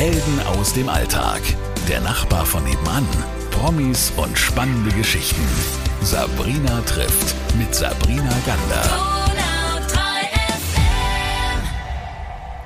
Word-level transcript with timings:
Helden 0.00 0.40
aus 0.46 0.72
dem 0.72 0.88
Alltag. 0.88 1.42
Der 1.86 2.00
Nachbar 2.00 2.46
von 2.46 2.64
nebenan. 2.64 3.06
Promis 3.50 4.10
und 4.16 4.38
spannende 4.38 4.90
Geschichten. 4.96 5.46
Sabrina 6.00 6.80
trifft 6.86 7.36
mit 7.58 7.74
Sabrina 7.74 8.32
Gander. 8.46 8.82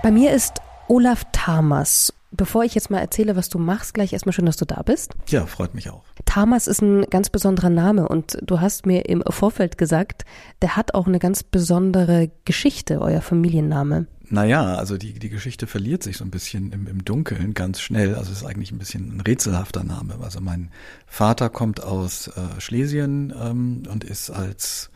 Bei 0.01 0.13
mir 0.13 0.31
ist 0.31 0.61
Olaf 0.87 1.25
Tamas. 1.33 2.13
Bevor 2.37 2.65
ich 2.65 2.75
jetzt 2.75 2.91
mal 2.91 2.99
erzähle, 2.99 3.37
was 3.37 3.49
du 3.49 3.59
machst, 3.59 3.95
gleich 3.95 4.13
erstmal 4.13 4.33
schön, 4.33 4.47
dass 4.47 4.57
du 4.57 4.65
da 4.65 4.83
bist. 4.83 5.13
Ja, 5.29 5.47
freut 5.47 5.75
mich 5.75 5.89
auch. 5.91 6.03
Tamas 6.25 6.67
ist 6.67 6.83
ein 6.83 7.03
ganz 7.09 7.31
besonderer 7.31 7.71
Name 7.71 8.09
und 8.09 8.39
du 8.43 8.61
hast 8.61 8.87
mir 8.87 9.09
im 9.09 9.23
Vorfeld 9.29 9.79
gesagt, 9.79 10.25
der 10.61 10.77
hat 10.77 10.95
auch 10.95 11.07
eine 11.07 11.21
ganz 11.21 11.45
besondere 11.45 12.33
Geschichte, 12.45 13.01
euer 13.01 13.21
Familienname. 13.21 14.09
Naja, 14.31 14.75
also 14.75 14.97
die, 14.97 15.13
die 15.13 15.29
Geschichte 15.29 15.69
verliert 15.69 16.03
sich 16.03 16.17
so 16.17 16.25
ein 16.25 16.31
bisschen 16.33 16.73
im, 16.73 16.89
im 16.89 17.05
Dunkeln 17.05 17.55
ganz 17.55 17.81
schnell. 17.81 18.17
Also 18.17 18.33
es 18.33 18.39
ist 18.39 18.45
eigentlich 18.45 18.73
ein 18.73 18.79
bisschen 18.79 19.17
ein 19.17 19.21
rätselhafter 19.21 19.85
Name. 19.85 20.19
Also 20.21 20.41
mein 20.41 20.71
Vater 21.07 21.51
kommt 21.51 21.85
aus 21.85 22.29
äh, 22.29 22.61
Schlesien 22.61 23.33
ähm, 23.41 23.85
und 23.89 24.03
ist 24.03 24.31
als 24.31 24.91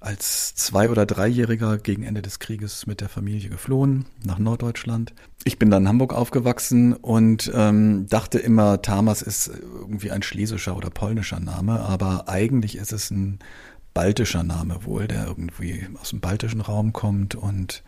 als 0.00 0.54
zwei- 0.54 0.90
oder 0.90 1.06
dreijähriger 1.06 1.78
gegen 1.78 2.02
Ende 2.02 2.22
des 2.22 2.38
Krieges 2.38 2.86
mit 2.86 3.00
der 3.00 3.08
Familie 3.08 3.48
geflohen 3.48 4.06
nach 4.24 4.38
Norddeutschland. 4.38 5.12
Ich 5.44 5.58
bin 5.58 5.70
dann 5.70 5.82
in 5.84 5.88
Hamburg 5.88 6.14
aufgewachsen 6.14 6.94
und 6.94 7.50
ähm, 7.54 8.06
dachte 8.08 8.38
immer, 8.38 8.82
Tamas 8.82 9.22
ist 9.22 9.48
irgendwie 9.48 10.10
ein 10.10 10.22
schlesischer 10.22 10.76
oder 10.76 10.90
polnischer 10.90 11.40
Name, 11.40 11.80
aber 11.80 12.28
eigentlich 12.28 12.76
ist 12.76 12.92
es 12.92 13.10
ein 13.10 13.38
baltischer 13.94 14.44
Name 14.44 14.84
wohl, 14.84 15.08
der 15.08 15.26
irgendwie 15.26 15.86
aus 16.00 16.10
dem 16.10 16.20
baltischen 16.20 16.60
Raum 16.60 16.92
kommt 16.92 17.34
und 17.34 17.82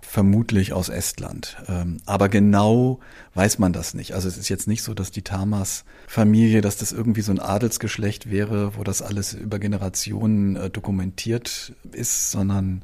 vermutlich 0.00 0.72
aus 0.72 0.88
Estland. 0.88 1.56
Ähm, 1.68 1.98
aber 2.06 2.28
genau 2.28 3.00
weiß 3.34 3.58
man 3.58 3.72
das 3.72 3.94
nicht. 3.94 4.14
Also 4.14 4.28
es 4.28 4.38
ist 4.38 4.48
jetzt 4.48 4.66
nicht 4.66 4.82
so, 4.82 4.94
dass 4.94 5.10
die 5.10 5.22
Tamas-Familie, 5.22 6.60
dass 6.60 6.76
das 6.76 6.92
irgendwie 6.92 7.20
so 7.20 7.32
ein 7.32 7.40
Adelsgeschlecht 7.40 8.30
wäre, 8.30 8.76
wo 8.76 8.84
das 8.84 9.02
alles 9.02 9.34
über 9.34 9.58
Generationen 9.58 10.56
äh, 10.56 10.70
dokumentiert 10.70 11.74
ist, 11.92 12.30
sondern 12.30 12.82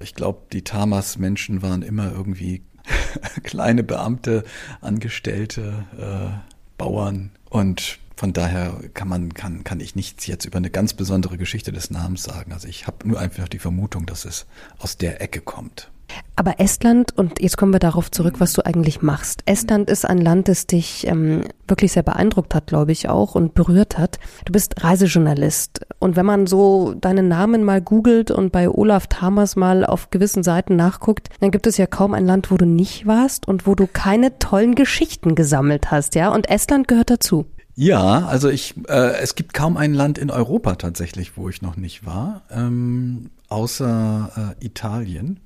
ich 0.00 0.14
glaube, 0.14 0.42
die 0.52 0.62
Tamas-Menschen 0.62 1.62
waren 1.62 1.82
immer 1.82 2.12
irgendwie 2.12 2.62
kleine 3.42 3.82
Beamte, 3.82 4.44
Angestellte, 4.80 5.86
äh, 5.98 6.38
Bauern 6.76 7.30
und 7.50 7.98
von 8.18 8.32
daher 8.32 8.80
kann 8.94 9.06
man, 9.06 9.32
kann, 9.32 9.62
kann 9.62 9.78
ich 9.78 9.94
nichts 9.94 10.26
jetzt 10.26 10.44
über 10.44 10.56
eine 10.56 10.70
ganz 10.70 10.92
besondere 10.92 11.38
Geschichte 11.38 11.70
des 11.70 11.92
Namens 11.92 12.24
sagen. 12.24 12.52
Also 12.52 12.66
ich 12.66 12.88
habe 12.88 13.06
nur 13.06 13.20
einfach 13.20 13.46
die 13.46 13.60
Vermutung, 13.60 14.06
dass 14.06 14.24
es 14.24 14.46
aus 14.78 14.96
der 14.96 15.20
Ecke 15.20 15.40
kommt. 15.40 15.88
Aber 16.36 16.60
Estland, 16.60 17.16
und 17.16 17.40
jetzt 17.40 17.56
kommen 17.56 17.72
wir 17.72 17.80
darauf 17.80 18.10
zurück, 18.10 18.36
was 18.38 18.52
du 18.52 18.64
eigentlich 18.64 19.02
machst. 19.02 19.42
Estland 19.46 19.90
ist 19.90 20.04
ein 20.04 20.18
Land, 20.18 20.48
das 20.48 20.66
dich 20.66 21.06
ähm, 21.06 21.42
wirklich 21.66 21.92
sehr 21.92 22.02
beeindruckt 22.02 22.54
hat, 22.54 22.68
glaube 22.68 22.92
ich 22.92 23.08
auch, 23.08 23.34
und 23.34 23.54
berührt 23.54 23.98
hat. 23.98 24.18
Du 24.44 24.52
bist 24.52 24.82
Reisejournalist. 24.82 25.80
Und 25.98 26.16
wenn 26.16 26.26
man 26.26 26.46
so 26.46 26.94
deinen 26.94 27.28
Namen 27.28 27.64
mal 27.64 27.80
googelt 27.80 28.30
und 28.30 28.52
bei 28.52 28.68
Olaf 28.68 29.08
Tamers 29.08 29.56
mal 29.56 29.84
auf 29.84 30.10
gewissen 30.10 30.42
Seiten 30.42 30.76
nachguckt, 30.76 31.28
dann 31.40 31.50
gibt 31.50 31.66
es 31.66 31.76
ja 31.76 31.86
kaum 31.86 32.14
ein 32.14 32.26
Land, 32.26 32.50
wo 32.50 32.56
du 32.56 32.66
nicht 32.66 33.06
warst 33.06 33.48
und 33.48 33.66
wo 33.66 33.74
du 33.74 33.86
keine 33.86 34.38
tollen 34.38 34.74
Geschichten 34.74 35.34
gesammelt 35.34 35.90
hast, 35.90 36.14
ja? 36.14 36.32
Und 36.32 36.48
Estland 36.48 36.88
gehört 36.88 37.10
dazu. 37.10 37.46
Ja, 37.80 38.26
also 38.26 38.48
ich, 38.48 38.74
äh, 38.88 39.18
es 39.20 39.36
gibt 39.36 39.54
kaum 39.54 39.76
ein 39.76 39.94
Land 39.94 40.18
in 40.18 40.32
Europa 40.32 40.74
tatsächlich, 40.74 41.36
wo 41.36 41.48
ich 41.48 41.62
noch 41.62 41.76
nicht 41.76 42.04
war, 42.04 42.42
ähm, 42.50 43.30
außer 43.48 44.56
äh, 44.60 44.64
Italien. 44.66 45.38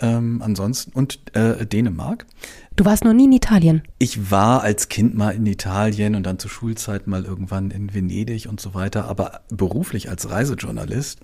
Ähm, 0.00 0.42
ansonsten 0.42 0.92
und 0.92 1.18
äh, 1.34 1.66
Dänemark. 1.66 2.26
Du 2.76 2.84
warst 2.84 3.04
noch 3.04 3.12
nie 3.12 3.24
in 3.24 3.32
Italien? 3.32 3.82
Ich 3.98 4.30
war 4.30 4.62
als 4.62 4.88
Kind 4.88 5.16
mal 5.16 5.30
in 5.30 5.44
Italien 5.46 6.14
und 6.14 6.22
dann 6.22 6.38
zur 6.38 6.50
Schulzeit 6.50 7.08
mal 7.08 7.24
irgendwann 7.24 7.72
in 7.72 7.92
Venedig 7.92 8.48
und 8.48 8.60
so 8.60 8.74
weiter, 8.74 9.06
aber 9.06 9.40
beruflich 9.50 10.08
als 10.08 10.30
Reisejournalist 10.30 11.20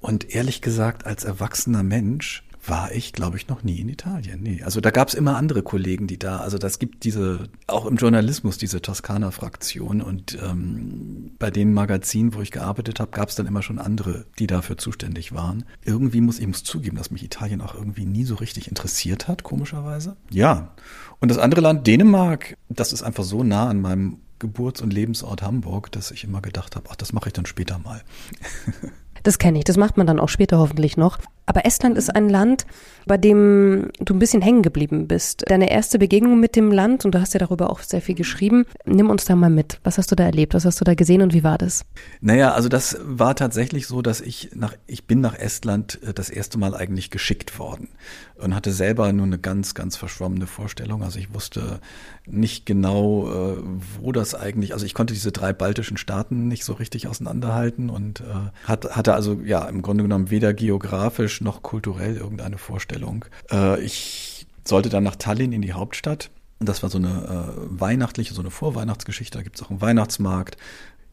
und 0.00 0.34
ehrlich 0.34 0.60
gesagt 0.60 1.06
als 1.06 1.24
erwachsener 1.24 1.82
Mensch 1.82 2.44
war 2.64 2.92
ich, 2.92 3.12
glaube 3.12 3.36
ich, 3.36 3.48
noch 3.48 3.64
nie 3.64 3.80
in 3.80 3.88
Italien. 3.88 4.40
Nee. 4.42 4.62
Also 4.62 4.80
da 4.80 4.90
gab 4.90 5.08
es 5.08 5.14
immer 5.14 5.36
andere 5.36 5.62
Kollegen, 5.62 6.06
die 6.06 6.18
da, 6.18 6.38
also 6.38 6.58
das 6.58 6.78
gibt 6.78 7.04
diese, 7.04 7.48
auch 7.66 7.86
im 7.86 7.96
Journalismus, 7.96 8.56
diese 8.56 8.80
Toskana-Fraktion 8.80 10.00
und 10.00 10.38
ähm, 10.40 11.32
bei 11.38 11.50
den 11.50 11.74
Magazinen, 11.74 12.34
wo 12.34 12.40
ich 12.40 12.52
gearbeitet 12.52 13.00
habe, 13.00 13.10
gab 13.10 13.30
es 13.30 13.34
dann 13.34 13.46
immer 13.46 13.62
schon 13.62 13.78
andere, 13.78 14.26
die 14.38 14.46
dafür 14.46 14.78
zuständig 14.78 15.32
waren. 15.32 15.64
Irgendwie 15.84 16.20
muss 16.20 16.38
ich 16.38 16.46
muss 16.46 16.62
zugeben, 16.62 16.96
dass 16.96 17.10
mich 17.10 17.24
Italien 17.24 17.60
auch 17.60 17.74
irgendwie 17.74 18.06
nie 18.06 18.24
so 18.24 18.36
richtig 18.36 18.68
interessiert 18.68 19.26
hat, 19.26 19.42
komischerweise. 19.42 20.16
Ja. 20.30 20.74
Und 21.18 21.30
das 21.30 21.38
andere 21.38 21.62
Land, 21.62 21.86
Dänemark, 21.86 22.56
das 22.68 22.92
ist 22.92 23.02
einfach 23.02 23.24
so 23.24 23.42
nah 23.42 23.68
an 23.68 23.80
meinem 23.80 24.18
Geburts- 24.38 24.82
und 24.82 24.92
Lebensort 24.92 25.42
Hamburg, 25.42 25.90
dass 25.92 26.10
ich 26.10 26.24
immer 26.24 26.40
gedacht 26.40 26.76
habe, 26.76 26.88
ach, 26.90 26.96
das 26.96 27.12
mache 27.12 27.28
ich 27.28 27.32
dann 27.32 27.46
später 27.46 27.78
mal. 27.78 28.02
Das 29.22 29.38
kenne 29.38 29.58
ich, 29.58 29.64
das 29.64 29.76
macht 29.76 29.96
man 29.96 30.06
dann 30.06 30.18
auch 30.18 30.28
später 30.28 30.58
hoffentlich 30.58 30.96
noch. 30.96 31.18
Aber 31.46 31.66
Estland 31.66 31.98
ist 31.98 32.14
ein 32.14 32.28
Land, 32.28 32.66
bei 33.06 33.16
dem 33.16 33.90
du 33.98 34.14
ein 34.14 34.18
bisschen 34.18 34.42
hängen 34.42 34.62
geblieben 34.62 35.08
bist. 35.08 35.44
Deine 35.48 35.70
erste 35.70 35.98
Begegnung 35.98 36.38
mit 36.38 36.54
dem 36.54 36.70
Land, 36.70 37.04
und 37.04 37.14
du 37.14 37.20
hast 37.20 37.34
ja 37.34 37.40
darüber 37.40 37.70
auch 37.70 37.80
sehr 37.80 38.00
viel 38.00 38.14
geschrieben, 38.14 38.64
nimm 38.84 39.10
uns 39.10 39.24
da 39.24 39.34
mal 39.34 39.50
mit. 39.50 39.80
Was 39.82 39.98
hast 39.98 40.10
du 40.10 40.14
da 40.14 40.24
erlebt? 40.24 40.54
Was 40.54 40.64
hast 40.64 40.80
du 40.80 40.84
da 40.84 40.94
gesehen 40.94 41.22
und 41.22 41.34
wie 41.34 41.42
war 41.42 41.58
das? 41.58 41.84
Naja, 42.20 42.52
also 42.52 42.68
das 42.68 42.98
war 43.02 43.34
tatsächlich 43.34 43.86
so, 43.86 44.02
dass 44.02 44.20
ich 44.20 44.50
nach, 44.54 44.74
ich 44.86 45.06
bin 45.06 45.20
nach 45.20 45.34
Estland 45.36 46.00
äh, 46.02 46.14
das 46.14 46.30
erste 46.30 46.58
Mal 46.58 46.74
eigentlich 46.74 47.10
geschickt 47.10 47.58
worden 47.58 47.88
und 48.36 48.54
hatte 48.54 48.72
selber 48.72 49.12
nur 49.12 49.26
eine 49.26 49.38
ganz, 49.38 49.74
ganz 49.74 49.96
verschwommene 49.96 50.46
Vorstellung. 50.46 51.02
Also 51.02 51.18
ich 51.18 51.34
wusste 51.34 51.80
nicht 52.26 52.66
genau, 52.66 53.28
äh, 53.28 53.56
wo 54.00 54.12
das 54.12 54.34
eigentlich, 54.34 54.74
also 54.74 54.86
ich 54.86 54.94
konnte 54.94 55.14
diese 55.14 55.32
drei 55.32 55.52
baltischen 55.52 55.96
Staaten 55.96 56.46
nicht 56.46 56.64
so 56.64 56.74
richtig 56.74 57.08
auseinanderhalten 57.08 57.90
und 57.90 58.20
äh, 58.20 58.68
hatte 58.68 59.14
also 59.14 59.40
ja 59.44 59.64
im 59.68 59.82
Grunde 59.82 60.04
genommen 60.04 60.30
weder 60.30 60.54
geografisch 60.54 61.31
noch 61.40 61.62
kulturell 61.62 62.16
irgendeine 62.16 62.58
Vorstellung. 62.58 63.24
Äh, 63.50 63.82
ich 63.82 64.46
sollte 64.64 64.88
dann 64.88 65.04
nach 65.04 65.16
Tallinn 65.16 65.52
in 65.52 65.62
die 65.62 65.72
Hauptstadt. 65.72 66.30
Das 66.60 66.82
war 66.82 66.90
so 66.90 66.98
eine 66.98 67.08
äh, 67.08 67.80
weihnachtliche, 67.80 68.34
so 68.34 68.42
eine 68.42 68.50
Vorweihnachtsgeschichte. 68.50 69.38
Da 69.38 69.42
gibt 69.42 69.56
es 69.56 69.62
auch 69.62 69.70
einen 69.70 69.80
Weihnachtsmarkt. 69.80 70.56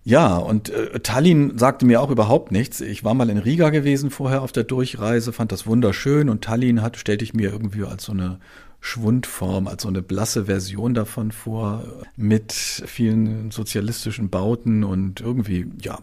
Ja, 0.03 0.37
und 0.37 0.69
äh, 0.69 0.99
Tallinn 0.99 1.57
sagte 1.57 1.85
mir 1.85 2.01
auch 2.01 2.09
überhaupt 2.09 2.51
nichts. 2.51 2.81
Ich 2.81 3.03
war 3.03 3.13
mal 3.13 3.29
in 3.29 3.37
Riga 3.37 3.69
gewesen 3.69 4.11
vorher 4.11 4.41
auf 4.41 4.51
der 4.51 4.63
Durchreise, 4.63 5.33
fand 5.33 5.51
das 5.51 5.67
wunderschön 5.67 6.29
und 6.29 6.43
Tallinn 6.43 6.81
hat, 6.81 6.97
stellte 6.97 7.23
ich 7.23 7.33
mir 7.33 7.51
irgendwie 7.51 7.83
als 7.83 8.05
so 8.05 8.13
eine 8.13 8.39
Schwundform, 8.81 9.67
als 9.67 9.83
so 9.83 9.89
eine 9.89 10.01
blasse 10.01 10.45
Version 10.45 10.93
davon 10.93 11.31
vor, 11.31 11.83
mit 12.15 12.53
vielen 12.53 13.51
sozialistischen 13.51 14.29
Bauten 14.29 14.83
und 14.83 15.19
irgendwie, 15.19 15.67
ja, 15.81 15.99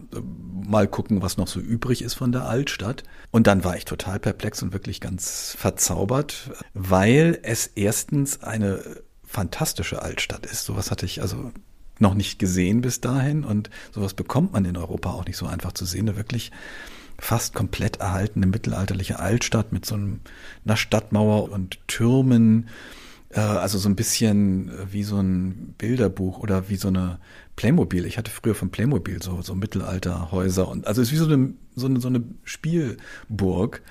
mal 0.66 0.86
gucken, 0.86 1.22
was 1.22 1.36
noch 1.36 1.48
so 1.48 1.58
übrig 1.60 2.02
ist 2.02 2.14
von 2.14 2.32
der 2.32 2.46
Altstadt. 2.46 3.02
Und 3.30 3.46
dann 3.46 3.64
war 3.64 3.76
ich 3.76 3.86
total 3.86 4.18
perplex 4.18 4.62
und 4.62 4.72
wirklich 4.72 5.00
ganz 5.00 5.56
verzaubert, 5.58 6.50
weil 6.74 7.38
es 7.42 7.66
erstens 7.74 8.42
eine 8.42 8.82
fantastische 9.24 10.02
Altstadt 10.02 10.46
ist. 10.46 10.64
Sowas 10.64 10.90
hatte 10.90 11.06
ich 11.06 11.22
also 11.22 11.52
noch 11.98 12.14
nicht 12.14 12.38
gesehen 12.38 12.82
bis 12.82 13.00
dahin 13.00 13.44
und 13.44 13.70
sowas 13.90 14.12
bekommt 14.14 14.52
man 14.52 14.64
in 14.66 14.76
Europa 14.76 15.10
auch 15.10 15.24
nicht 15.24 15.38
so 15.38 15.46
einfach 15.46 15.72
zu 15.72 15.86
sehen. 15.86 16.08
Eine 16.08 16.16
wirklich 16.16 16.52
fast 17.18 17.54
komplett 17.54 17.98
erhaltene 17.98 18.46
mittelalterliche 18.46 19.18
Altstadt 19.18 19.72
mit 19.72 19.86
so 19.86 19.94
einer 19.96 20.76
Stadtmauer 20.76 21.50
und 21.50 21.78
Türmen, 21.88 22.68
äh, 23.30 23.40
also 23.40 23.78
so 23.78 23.88
ein 23.88 23.96
bisschen 23.96 24.70
wie 24.90 25.02
so 25.02 25.18
ein 25.18 25.74
Bilderbuch 25.78 26.38
oder 26.38 26.68
wie 26.68 26.76
so 26.76 26.88
eine 26.88 27.18
Playmobil. 27.56 28.04
Ich 28.04 28.18
hatte 28.18 28.30
früher 28.30 28.54
von 28.54 28.70
Playmobil 28.70 29.22
so, 29.22 29.40
so 29.42 29.54
Mittelalterhäuser 29.54 30.68
und 30.68 30.86
also 30.86 31.00
es 31.00 31.08
ist 31.08 31.14
wie 31.14 31.18
so 31.18 31.32
eine, 31.32 31.54
so 31.74 31.86
eine, 31.86 32.00
so 32.00 32.08
eine 32.08 32.22
Spielburg. 32.44 33.82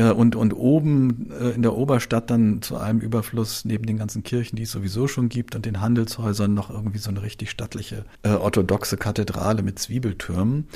Äh, 0.00 0.12
und, 0.12 0.34
und 0.34 0.52
oben 0.54 1.30
äh, 1.30 1.50
in 1.50 1.62
der 1.62 1.76
Oberstadt 1.76 2.30
dann 2.30 2.62
zu 2.62 2.76
einem 2.76 3.00
Überfluss 3.00 3.64
neben 3.64 3.84
den 3.84 3.98
ganzen 3.98 4.22
Kirchen, 4.22 4.56
die 4.56 4.62
es 4.62 4.70
sowieso 4.70 5.08
schon 5.08 5.28
gibt 5.28 5.54
und 5.54 5.66
den 5.66 5.80
Handelshäusern 5.80 6.54
noch 6.54 6.70
irgendwie 6.70 6.98
so 6.98 7.10
eine 7.10 7.22
richtig 7.22 7.50
stattliche 7.50 8.04
äh, 8.22 8.30
orthodoxe 8.30 8.96
Kathedrale 8.96 9.62
mit 9.62 9.78
Zwiebeltürmen. 9.78 10.68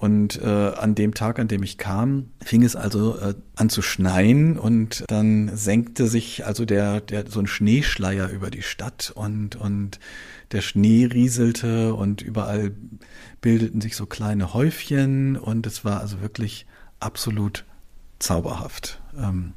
Und 0.00 0.40
äh, 0.40 0.46
an 0.46 0.94
dem 0.94 1.12
Tag, 1.12 1.38
an 1.38 1.46
dem 1.46 1.62
ich 1.62 1.76
kam, 1.76 2.30
fing 2.42 2.62
es 2.62 2.74
also 2.74 3.18
äh, 3.18 3.34
an 3.54 3.68
zu 3.68 3.82
schneien 3.82 4.58
und 4.58 5.04
dann 5.08 5.54
senkte 5.54 6.06
sich 6.06 6.46
also 6.46 6.64
der, 6.64 7.02
der 7.02 7.26
so 7.28 7.38
ein 7.38 7.46
Schneeschleier 7.46 8.30
über 8.30 8.50
die 8.50 8.62
Stadt 8.62 9.12
und 9.14 9.56
und 9.56 10.00
der 10.52 10.62
Schnee 10.62 11.04
rieselte 11.04 11.92
und 11.92 12.22
überall 12.22 12.72
bildeten 13.42 13.82
sich 13.82 13.94
so 13.94 14.06
kleine 14.06 14.54
Häufchen 14.54 15.36
und 15.36 15.66
es 15.66 15.84
war 15.84 16.00
also 16.00 16.22
wirklich 16.22 16.64
absolut 16.98 17.66
zauberhaft. 18.20 19.02
Ähm, 19.18 19.52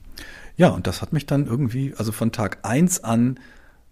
ja, 0.57 0.67
und 0.67 0.87
das 0.87 1.01
hat 1.01 1.13
mich 1.13 1.25
dann 1.25 1.47
irgendwie, 1.47 1.93
also 1.95 2.11
von 2.11 2.33
Tag 2.33 2.59
eins 2.63 3.01
an 3.01 3.39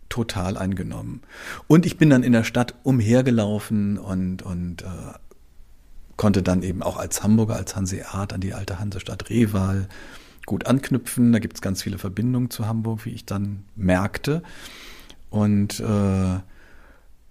total 0.10 0.58
eingenommen. 0.58 1.22
Und 1.68 1.86
ich 1.86 1.98
bin 1.98 2.10
dann 2.10 2.24
in 2.24 2.34
der 2.34 2.44
Stadt 2.44 2.76
umhergelaufen 2.84 3.98
und, 3.98 4.42
und 4.42 4.82
äh, 4.82 5.14
konnte 6.22 6.44
dann 6.44 6.62
eben 6.62 6.84
auch 6.84 6.98
als 6.98 7.24
Hamburger, 7.24 7.56
als 7.56 7.76
Hanseat 7.76 8.32
an 8.32 8.42
die 8.42 8.54
alte 8.54 8.78
Hansestadt 8.78 9.32
Reval 9.32 9.88
gut 10.46 10.68
anknüpfen. 10.68 11.32
Da 11.32 11.40
gibt 11.40 11.56
es 11.56 11.62
ganz 11.64 11.82
viele 11.82 11.98
Verbindungen 11.98 12.52
zu 12.52 12.68
Hamburg, 12.68 13.06
wie 13.06 13.10
ich 13.10 13.26
dann 13.26 13.64
merkte. 13.76 14.44
und 15.32 15.80
äh, 15.80 16.40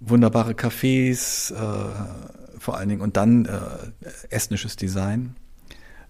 wunderbare 0.01 0.55
Cafés, 0.55 1.55
äh, 1.55 2.59
vor 2.59 2.79
allen 2.79 2.89
Dingen 2.89 3.01
und 3.01 3.17
dann 3.17 3.45
äh, 3.45 3.61
estnisches 4.29 4.75
Design 4.75 5.37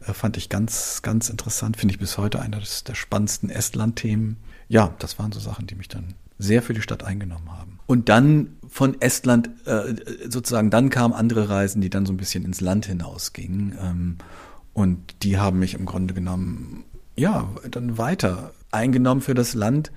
äh, 0.06 0.14
fand 0.14 0.38
ich 0.38 0.48
ganz, 0.48 1.02
ganz 1.02 1.28
interessant. 1.28 1.76
Finde 1.76 1.92
ich 1.92 1.98
bis 1.98 2.16
heute 2.16 2.40
einer 2.40 2.60
der 2.60 2.94
spannendsten 2.94 3.50
Estland-Themen. 3.50 4.38
Ja, 4.68 4.94
das 5.00 5.18
waren 5.18 5.32
so 5.32 5.40
Sachen, 5.40 5.66
die 5.66 5.74
mich 5.74 5.88
dann 5.88 6.14
sehr 6.38 6.62
für 6.62 6.72
die 6.72 6.80
Stadt 6.80 7.04
eingenommen 7.04 7.52
haben. 7.52 7.69
Und 7.90 8.08
dann 8.08 8.50
von 8.68 9.00
Estland 9.00 9.50
äh, 9.66 9.96
sozusagen, 10.28 10.70
dann 10.70 10.90
kamen 10.90 11.12
andere 11.12 11.48
Reisen, 11.48 11.80
die 11.80 11.90
dann 11.90 12.06
so 12.06 12.12
ein 12.12 12.18
bisschen 12.18 12.44
ins 12.44 12.60
Land 12.60 12.86
hinausgingen. 12.86 13.76
Ähm, 13.82 14.18
und 14.72 15.24
die 15.24 15.38
haben 15.38 15.58
mich 15.58 15.74
im 15.74 15.86
Grunde 15.86 16.14
genommen, 16.14 16.84
ja, 17.16 17.50
dann 17.68 17.98
weiter 17.98 18.52
eingenommen 18.70 19.22
für 19.22 19.34
das 19.34 19.54
Land, 19.54 19.90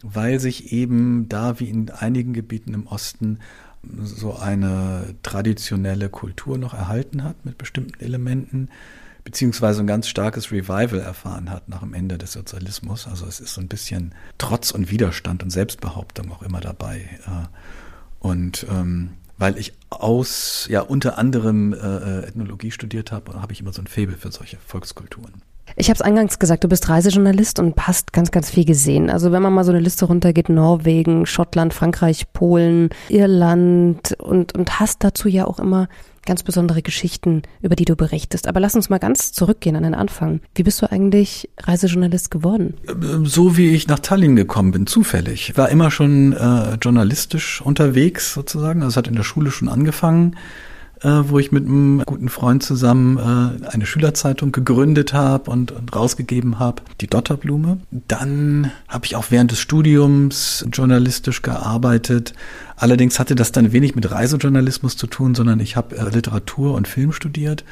weil 0.00 0.38
sich 0.38 0.72
eben 0.72 1.28
da 1.28 1.58
wie 1.58 1.68
in 1.68 1.90
einigen 1.90 2.34
Gebieten 2.34 2.72
im 2.72 2.86
Osten 2.86 3.40
so 4.00 4.36
eine 4.36 5.16
traditionelle 5.24 6.10
Kultur 6.10 6.56
noch 6.56 6.72
erhalten 6.72 7.24
hat 7.24 7.44
mit 7.44 7.58
bestimmten 7.58 7.98
Elementen, 7.98 8.68
beziehungsweise 9.24 9.80
ein 9.80 9.86
ganz 9.86 10.08
starkes 10.08 10.52
Revival 10.52 11.00
erfahren 11.00 11.50
hat 11.50 11.68
nach 11.68 11.80
dem 11.80 11.94
Ende 11.94 12.18
des 12.18 12.32
Sozialismus. 12.32 13.08
Also 13.08 13.26
es 13.26 13.40
ist 13.40 13.54
so 13.54 13.60
ein 13.60 13.68
bisschen 13.68 14.14
Trotz 14.38 14.70
und 14.70 14.90
Widerstand 14.90 15.42
und 15.42 15.50
Selbstbehauptung 15.50 16.30
auch 16.30 16.42
immer 16.42 16.60
dabei. 16.60 17.08
Äh, 17.26 17.48
und 18.20 18.66
ähm, 18.70 19.14
weil 19.36 19.58
ich 19.58 19.72
aus, 19.90 20.66
ja, 20.70 20.80
unter 20.80 21.18
anderem 21.18 21.72
äh, 21.72 21.76
äh 21.76 22.26
Ethnologie 22.26 22.70
studiert 22.70 23.10
habe, 23.10 23.40
habe 23.40 23.52
ich 23.52 23.60
immer 23.60 23.72
so 23.72 23.82
ein 23.82 23.86
Faible 23.86 24.16
für 24.16 24.30
solche 24.30 24.58
Volkskulturen. 24.58 25.42
Ich 25.76 25.88
habe 25.88 25.94
es 25.94 26.02
eingangs 26.02 26.38
gesagt, 26.38 26.62
du 26.62 26.68
bist 26.68 26.88
Reisejournalist 26.88 27.58
und 27.58 27.74
hast 27.86 28.12
ganz, 28.12 28.30
ganz 28.30 28.50
viel 28.50 28.64
gesehen. 28.64 29.10
Also 29.10 29.32
wenn 29.32 29.42
man 29.42 29.52
mal 29.52 29.64
so 29.64 29.72
eine 29.72 29.80
Liste 29.80 30.04
runtergeht, 30.04 30.48
Norwegen, 30.48 31.26
Schottland, 31.26 31.74
Frankreich, 31.74 32.32
Polen, 32.32 32.90
Irland 33.08 34.16
und, 34.20 34.54
und 34.54 34.78
hast 34.78 35.02
dazu 35.02 35.28
ja 35.28 35.46
auch 35.46 35.58
immer 35.58 35.88
ganz 36.24 36.42
besondere 36.42 36.80
Geschichten, 36.80 37.42
über 37.60 37.76
die 37.76 37.84
du 37.84 37.96
berichtest. 37.96 38.46
Aber 38.46 38.60
lass 38.60 38.74
uns 38.74 38.88
mal 38.88 38.98
ganz 38.98 39.32
zurückgehen 39.32 39.76
an 39.76 39.82
den 39.82 39.94
Anfang. 39.94 40.40
Wie 40.54 40.62
bist 40.62 40.80
du 40.80 40.90
eigentlich 40.90 41.50
Reisejournalist 41.60 42.30
geworden? 42.30 42.74
So 43.24 43.56
wie 43.56 43.74
ich 43.74 43.88
nach 43.88 43.98
Tallinn 43.98 44.36
gekommen 44.36 44.72
bin, 44.72 44.86
zufällig. 44.86 45.56
War 45.56 45.68
immer 45.68 45.90
schon 45.90 46.32
äh, 46.32 46.74
journalistisch 46.80 47.60
unterwegs 47.60 48.32
sozusagen. 48.32 48.82
Also 48.82 48.94
es 48.94 48.96
hat 48.96 49.08
in 49.08 49.16
der 49.16 49.24
Schule 49.24 49.50
schon 49.50 49.68
angefangen 49.68 50.36
äh, 51.04 51.28
wo 51.28 51.38
ich 51.38 51.52
mit 51.52 51.66
einem 51.66 52.02
guten 52.04 52.28
Freund 52.28 52.62
zusammen 52.62 53.18
äh, 53.18 53.66
eine 53.68 53.86
Schülerzeitung 53.86 54.52
gegründet 54.52 55.12
habe 55.12 55.50
und, 55.50 55.70
und 55.70 55.94
rausgegeben 55.94 56.58
habe, 56.58 56.82
die 57.00 57.06
Dotterblume. 57.06 57.78
Dann 58.08 58.72
habe 58.88 59.04
ich 59.04 59.14
auch 59.14 59.26
während 59.28 59.50
des 59.50 59.60
Studiums 59.60 60.66
journalistisch 60.72 61.42
gearbeitet. 61.42 62.32
Allerdings 62.76 63.18
hatte 63.18 63.34
das 63.34 63.52
dann 63.52 63.72
wenig 63.72 63.94
mit 63.94 64.10
Reisejournalismus 64.10 64.96
zu 64.96 65.06
tun, 65.06 65.34
sondern 65.34 65.60
ich 65.60 65.76
habe 65.76 65.96
äh, 65.96 66.08
Literatur 66.08 66.74
und 66.74 66.88
Film 66.88 67.12
studiert 67.12 67.64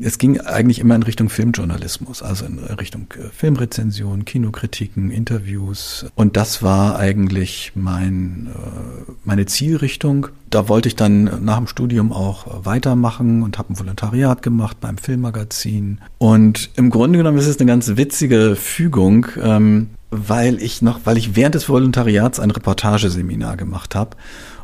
es 0.00 0.18
ging 0.18 0.40
eigentlich 0.40 0.78
immer 0.78 0.94
in 0.94 1.02
Richtung 1.02 1.28
Filmjournalismus, 1.28 2.22
also 2.22 2.44
in 2.44 2.58
Richtung 2.58 3.06
äh, 3.16 3.28
Filmrezension, 3.30 4.24
Kinokritiken, 4.24 5.10
Interviews. 5.10 6.06
Und 6.14 6.36
das 6.36 6.62
war 6.62 6.98
eigentlich 6.98 7.72
mein, 7.74 8.48
äh, 8.54 9.12
meine 9.24 9.46
Zielrichtung. 9.46 10.28
Da 10.50 10.68
wollte 10.68 10.88
ich 10.88 10.96
dann 10.96 11.44
nach 11.44 11.58
dem 11.58 11.66
Studium 11.66 12.12
auch 12.12 12.64
weitermachen 12.64 13.42
und 13.42 13.58
habe 13.58 13.72
ein 13.72 13.78
Volontariat 13.78 14.42
gemacht 14.42 14.78
beim 14.80 14.98
Filmmagazin. 14.98 15.98
Und 16.18 16.70
im 16.76 16.90
Grunde 16.90 17.18
genommen 17.18 17.38
ist 17.38 17.46
es 17.46 17.58
eine 17.58 17.66
ganz 17.66 17.96
witzige 17.96 18.56
Fügung, 18.56 19.26
ähm, 19.42 19.90
weil 20.10 20.62
ich 20.62 20.80
noch, 20.80 21.00
weil 21.04 21.18
ich 21.18 21.36
während 21.36 21.54
des 21.54 21.68
Volontariats 21.68 22.40
ein 22.40 22.50
Reportageseminar 22.50 23.56
gemacht 23.56 23.94
habe 23.94 24.16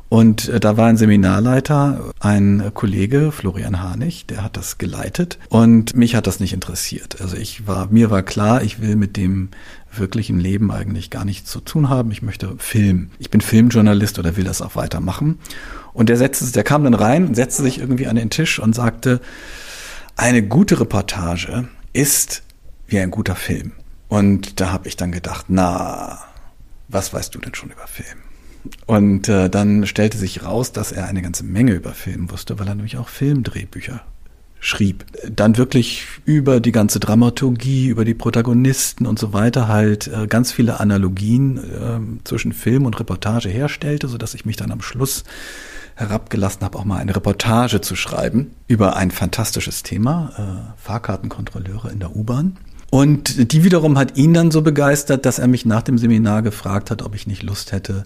und 0.09 0.49
äh, 0.49 0.61
da 0.61 0.77
war 0.77 0.87
ein 0.87 0.97
Seminarleiter, 0.97 2.13
ein 2.21 2.71
Kollege, 2.75 3.33
Florian 3.33 3.83
Harnig, 3.83 4.27
der 4.27 4.45
hat 4.45 4.57
das 4.57 4.79
geleitet 4.79 5.39
und 5.49 5.97
mich 5.97 6.15
hat 6.15 6.27
das 6.27 6.41
nicht 6.41 6.53
interessiert. 6.53 7.21
Also 7.21 7.37
ich 7.37 7.67
war, 7.67 7.89
mir 7.89 8.11
war 8.11 8.23
klar, 8.23 8.63
ich 8.63 8.81
will 8.81 8.97
mit 8.97 9.17
dem 9.17 9.49
wirklichen 9.93 10.39
Leben 10.39 10.71
eigentlich 10.71 11.11
gar 11.11 11.25
nichts 11.25 11.51
zu 11.51 11.61
tun 11.61 11.89
haben. 11.89 12.11
Ich 12.11 12.23
möchte 12.23 12.55
Film. 12.59 13.11
Ich 13.19 13.31
bin 13.31 13.41
Filmjournalist 13.41 14.19
oder 14.19 14.37
will 14.37 14.45
das 14.45 14.63
auch 14.63 14.77
weitermachen. 14.77 15.39
Und 15.93 16.09
der 16.09 16.17
setzte, 16.17 16.51
der 16.53 16.65
kam 16.65 16.85
dann 16.85 16.95
rein, 16.95 17.35
setzte 17.35 17.63
sich 17.63 17.79
irgendwie 17.79 18.07
an 18.07 18.17
den 18.17 18.31
Tisch 18.31 18.59
und 18.59 18.75
sagte, 18.75 19.21
eine 20.17 20.43
gute 20.43 20.81
Reportage 20.81 21.69
ist 21.93 22.43
wie 22.87 22.99
ein 22.99 23.11
guter 23.11 23.37
Film. 23.37 23.73
Und 24.09 24.61
da 24.61 24.71
habe 24.71 24.89
ich 24.89 24.97
dann 24.97 25.13
gedacht, 25.13 25.47
na, 25.49 26.19
was 26.89 27.13
weißt 27.13 27.35
du 27.35 27.39
denn 27.39 27.55
schon 27.55 27.71
über 27.71 27.87
Film? 27.87 28.24
Und 28.87 29.29
äh, 29.29 29.51
dann 29.51 29.87
stellte 29.87 30.19
sich 30.19 30.45
raus, 30.45 30.73
dass 30.73 30.93
er 30.93 31.07
eine 31.07 31.23
ganze 31.23 31.45
Menge 31.45 31.73
über 31.73 31.93
Film 31.93 32.31
wusste, 32.31 32.59
weil 32.59 32.69
er 32.69 32.75
nämlich 32.75 32.97
auch 32.97 33.09
Filmdrehbücher 33.09 34.03
schrieb. 34.61 35.05
Dann 35.31 35.59
wirklich 35.59 36.07
über 36.25 36.61
die 36.61 36.73
ganze 36.73 36.99
Dramaturgie, 36.99 37.89
über 37.89 38.07
die 38.07 38.15
Protagonisten 38.15 39.07
und 39.07 39.19
so 39.19 39.35
weiter 39.35 39.69
halt 39.69 40.09
äh, 40.09 40.27
ganz 40.27 40.53
viele 40.53 40.81
Analogien 40.81 41.59
äh, 41.59 42.25
zwischen 42.25 42.53
Film 42.53 42.87
und 42.87 42.99
Reportage 42.99 43.51
herstellte, 43.51 44.09
so 44.09 44.17
dass 44.17 44.33
ich 44.33 44.47
mich 44.47 44.57
dann 44.57 44.71
am 44.71 44.81
Schluss 44.81 45.25
herabgelassen 45.97 46.63
habe, 46.63 46.79
auch 46.79 46.85
mal 46.85 46.97
eine 46.97 47.15
Reportage 47.15 47.83
zu 47.83 47.95
schreiben 47.95 48.53
über 48.67 48.97
ein 48.97 49.11
fantastisches 49.11 49.83
Thema, 49.83 50.33
äh, 50.39 50.83
Fahrkartenkontrolleure 50.83 51.91
in 51.91 52.01
der 52.01 52.17
U-Bahn. 52.17 52.57
Und 52.91 53.53
die 53.53 53.65
wiederum 53.65 53.99
hat 53.99 54.17
ihn 54.17 54.35
dann 54.35 54.51
so 54.51 54.63
begeistert, 54.63 55.27
dass 55.27 55.39
er 55.39 55.49
mich 55.49 55.67
nach 55.67 55.83
dem 55.83 55.99
Seminar 55.99 56.43
gefragt 56.43 56.91
hat, 56.91 57.03
ob 57.03 57.15
ich 57.15 57.27
nicht 57.27 57.43
Lust 57.43 57.73
hätte, 57.73 58.05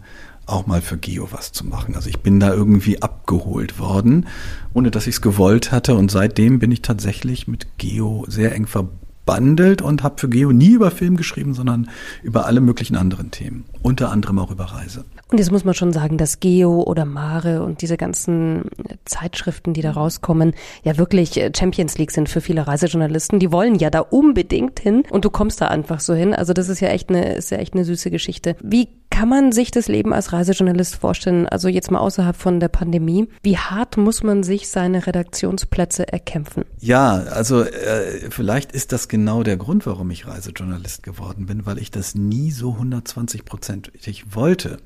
auch 0.49 0.67
mal 0.67 0.81
für 0.81 0.97
Geo 0.97 1.29
was 1.31 1.53
zu 1.53 1.67
machen. 1.67 1.95
Also 1.95 2.09
ich 2.09 2.21
bin 2.21 2.41
da 2.41 2.53
irgendwie 2.53 3.03
abgeholt 3.03 3.79
worden, 3.79 4.27
ohne 4.75 4.91
dass 4.91 5.06
ich 5.06 5.17
es 5.17 5.21
gewollt 5.21 5.73
hatte. 5.73 5.95
Und 5.95 6.11
seitdem 6.11 6.59
bin 6.59 6.73
ich 6.73 6.83
tatsächlich 6.83 7.49
mit 7.49 7.79
Geo 7.79 8.25
sehr 8.29 8.55
eng 8.55 8.67
verbandelt 8.67 9.83
und 9.83 10.03
habe 10.03 10.19
für 10.19 10.29
Geo 10.29 10.53
nie 10.53 10.71
über 10.71 10.91
Film 10.91 11.17
geschrieben, 11.17 11.55
sondern 11.55 11.91
über 12.23 12.47
alle 12.47 12.61
möglichen 12.61 12.97
anderen 12.97 13.31
Themen. 13.31 13.65
Unter 13.83 14.11
anderem 14.11 14.39
auch 14.39 14.50
über 14.50 14.65
Reise. 14.65 15.05
Und 15.31 15.37
jetzt 15.37 15.53
muss 15.53 15.65
man 15.65 15.75
schon 15.75 15.93
sagen, 15.93 16.17
dass 16.17 16.41
Geo 16.41 16.83
oder 16.83 17.05
Mare 17.05 17.62
und 17.62 17.83
diese 17.83 17.99
ganzen 17.99 18.62
Zeitschriften, 19.05 19.75
die 19.75 19.83
da 19.83 19.91
rauskommen, 19.91 20.55
ja 20.85 20.97
wirklich 20.97 21.37
äh, 21.37 21.53
Champions 21.55 21.99
League 21.99 22.12
sind 22.12 22.31
für 22.31 22.41
viele 22.41 22.67
Reisejournalisten. 22.67 23.39
Die 23.39 23.53
wollen 23.53 23.75
ja 23.75 23.91
da 23.91 24.00
unbedingt 24.00 24.81
hin 24.81 25.03
und 25.11 25.27
du 25.27 25.31
kommst 25.31 25.61
da 25.61 25.69
einfach 25.69 26.00
so 26.00 26.15
hin. 26.15 26.35
Also 26.35 26.55
das 26.55 26.71
ist 26.71 26.81
ja 26.81 26.89
echt 26.89 27.11
eine, 27.11 27.35
ist 27.35 27.50
ja 27.50 27.59
echt 27.59 27.75
eine 27.75 27.85
süße 27.85 28.11
Geschichte. 28.11 28.56
Wie 28.62 28.89
kann 29.10 29.28
man 29.28 29.52
sich 29.52 29.70
das 29.70 29.88
Leben 29.88 30.12
als 30.12 30.32
Reisejournalist 30.32 30.97
vorstellen? 30.97 31.49
Also 31.49 31.68
jetzt 31.68 31.90
mal 31.90 31.99
außerhalb 31.99 32.37
von 32.37 32.61
der 32.61 32.68
Pandemie. 32.68 33.28
Wie 33.42 33.56
hart 33.56 33.97
muss 33.97 34.23
man 34.23 34.42
sich 34.42 34.68
seine 34.68 35.06
Redaktionsplätze 35.06 36.12
erkämpfen? 36.12 36.64
Ja, 36.78 37.14
also 37.14 37.62
äh, 37.62 38.30
vielleicht 38.30 38.73
ist 38.73 38.92
das 38.92 39.09
genau 39.09 39.42
der 39.42 39.56
Grund, 39.56 39.87
warum 39.87 40.11
ich 40.11 40.26
Reisejournalist 40.26 41.02
geworden 41.02 41.47
bin, 41.47 41.66
weil 41.66 41.78
ich 41.78 41.90
das 41.90 42.14
nie 42.14 42.50
so 42.50 42.73
120 42.73 43.44
Prozent 43.44 43.92
wollte. 44.30 44.78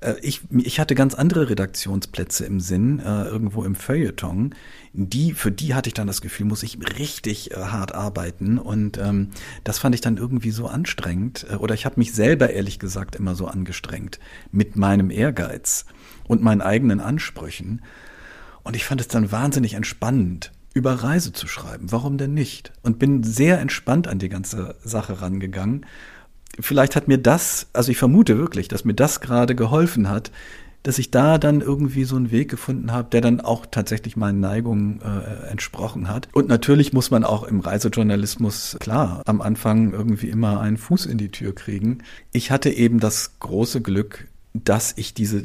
Äh, 0.00 0.14
ich, 0.22 0.40
ich 0.50 0.80
hatte 0.80 0.94
ganz 0.94 1.14
andere 1.14 1.50
Redaktionsplätze 1.50 2.44
im 2.44 2.60
Sinn, 2.60 3.00
äh, 3.00 3.24
irgendwo 3.24 3.64
im 3.64 3.74
Feuilleton. 3.74 4.54
Die, 4.92 5.32
für 5.32 5.52
die 5.52 5.74
hatte 5.74 5.88
ich 5.88 5.94
dann 5.94 6.06
das 6.06 6.20
Gefühl, 6.20 6.46
muss 6.46 6.62
ich 6.62 6.78
richtig 6.98 7.52
äh, 7.52 7.56
hart 7.56 7.94
arbeiten. 7.94 8.58
Und 8.58 8.98
ähm, 8.98 9.30
das 9.64 9.78
fand 9.78 9.94
ich 9.94 10.00
dann 10.00 10.16
irgendwie 10.16 10.50
so 10.50 10.66
anstrengend. 10.66 11.46
Äh, 11.50 11.56
oder 11.56 11.74
ich 11.74 11.84
habe 11.84 11.98
mich 11.98 12.12
selber 12.12 12.50
ehrlich 12.50 12.78
gesagt 12.78 13.16
immer 13.16 13.34
so 13.34 13.46
angestrengt 13.46 14.18
mit 14.52 14.76
meinem 14.76 15.10
Ehrgeiz 15.10 15.86
und 16.26 16.42
meinen 16.42 16.62
eigenen 16.62 17.00
Ansprüchen. 17.00 17.82
Und 18.62 18.76
ich 18.76 18.84
fand 18.84 19.00
es 19.00 19.08
dann 19.08 19.32
wahnsinnig 19.32 19.74
entspannend, 19.74 20.52
über 20.74 20.92
Reise 20.92 21.32
zu 21.32 21.48
schreiben. 21.48 21.90
Warum 21.90 22.18
denn 22.18 22.34
nicht? 22.34 22.72
Und 22.82 22.98
bin 22.98 23.22
sehr 23.22 23.58
entspannt 23.60 24.06
an 24.06 24.18
die 24.18 24.28
ganze 24.28 24.76
Sache 24.84 25.22
rangegangen 25.22 25.86
vielleicht 26.58 26.96
hat 26.96 27.08
mir 27.08 27.18
das, 27.18 27.68
also 27.72 27.90
ich 27.90 27.98
vermute 27.98 28.38
wirklich, 28.38 28.68
dass 28.68 28.84
mir 28.84 28.94
das 28.94 29.20
gerade 29.20 29.54
geholfen 29.54 30.08
hat, 30.08 30.30
dass 30.82 30.98
ich 30.98 31.10
da 31.10 31.38
dann 31.38 31.60
irgendwie 31.60 32.04
so 32.04 32.16
einen 32.16 32.30
Weg 32.30 32.48
gefunden 32.48 32.92
habe, 32.92 33.10
der 33.10 33.20
dann 33.20 33.40
auch 33.40 33.66
tatsächlich 33.66 34.16
meinen 34.16 34.40
Neigungen 34.40 35.00
äh, 35.02 35.50
entsprochen 35.50 36.08
hat. 36.08 36.28
Und 36.32 36.48
natürlich 36.48 36.92
muss 36.92 37.10
man 37.10 37.24
auch 37.24 37.42
im 37.42 37.60
Reisejournalismus, 37.60 38.76
klar, 38.78 39.22
am 39.26 39.40
Anfang 39.40 39.92
irgendwie 39.92 40.28
immer 40.28 40.60
einen 40.60 40.76
Fuß 40.76 41.06
in 41.06 41.18
die 41.18 41.30
Tür 41.30 41.54
kriegen. 41.54 41.98
Ich 42.32 42.50
hatte 42.50 42.70
eben 42.70 43.00
das 43.00 43.38
große 43.40 43.82
Glück, 43.82 44.27
dass 44.54 44.94
ich 44.96 45.14
diese, 45.14 45.42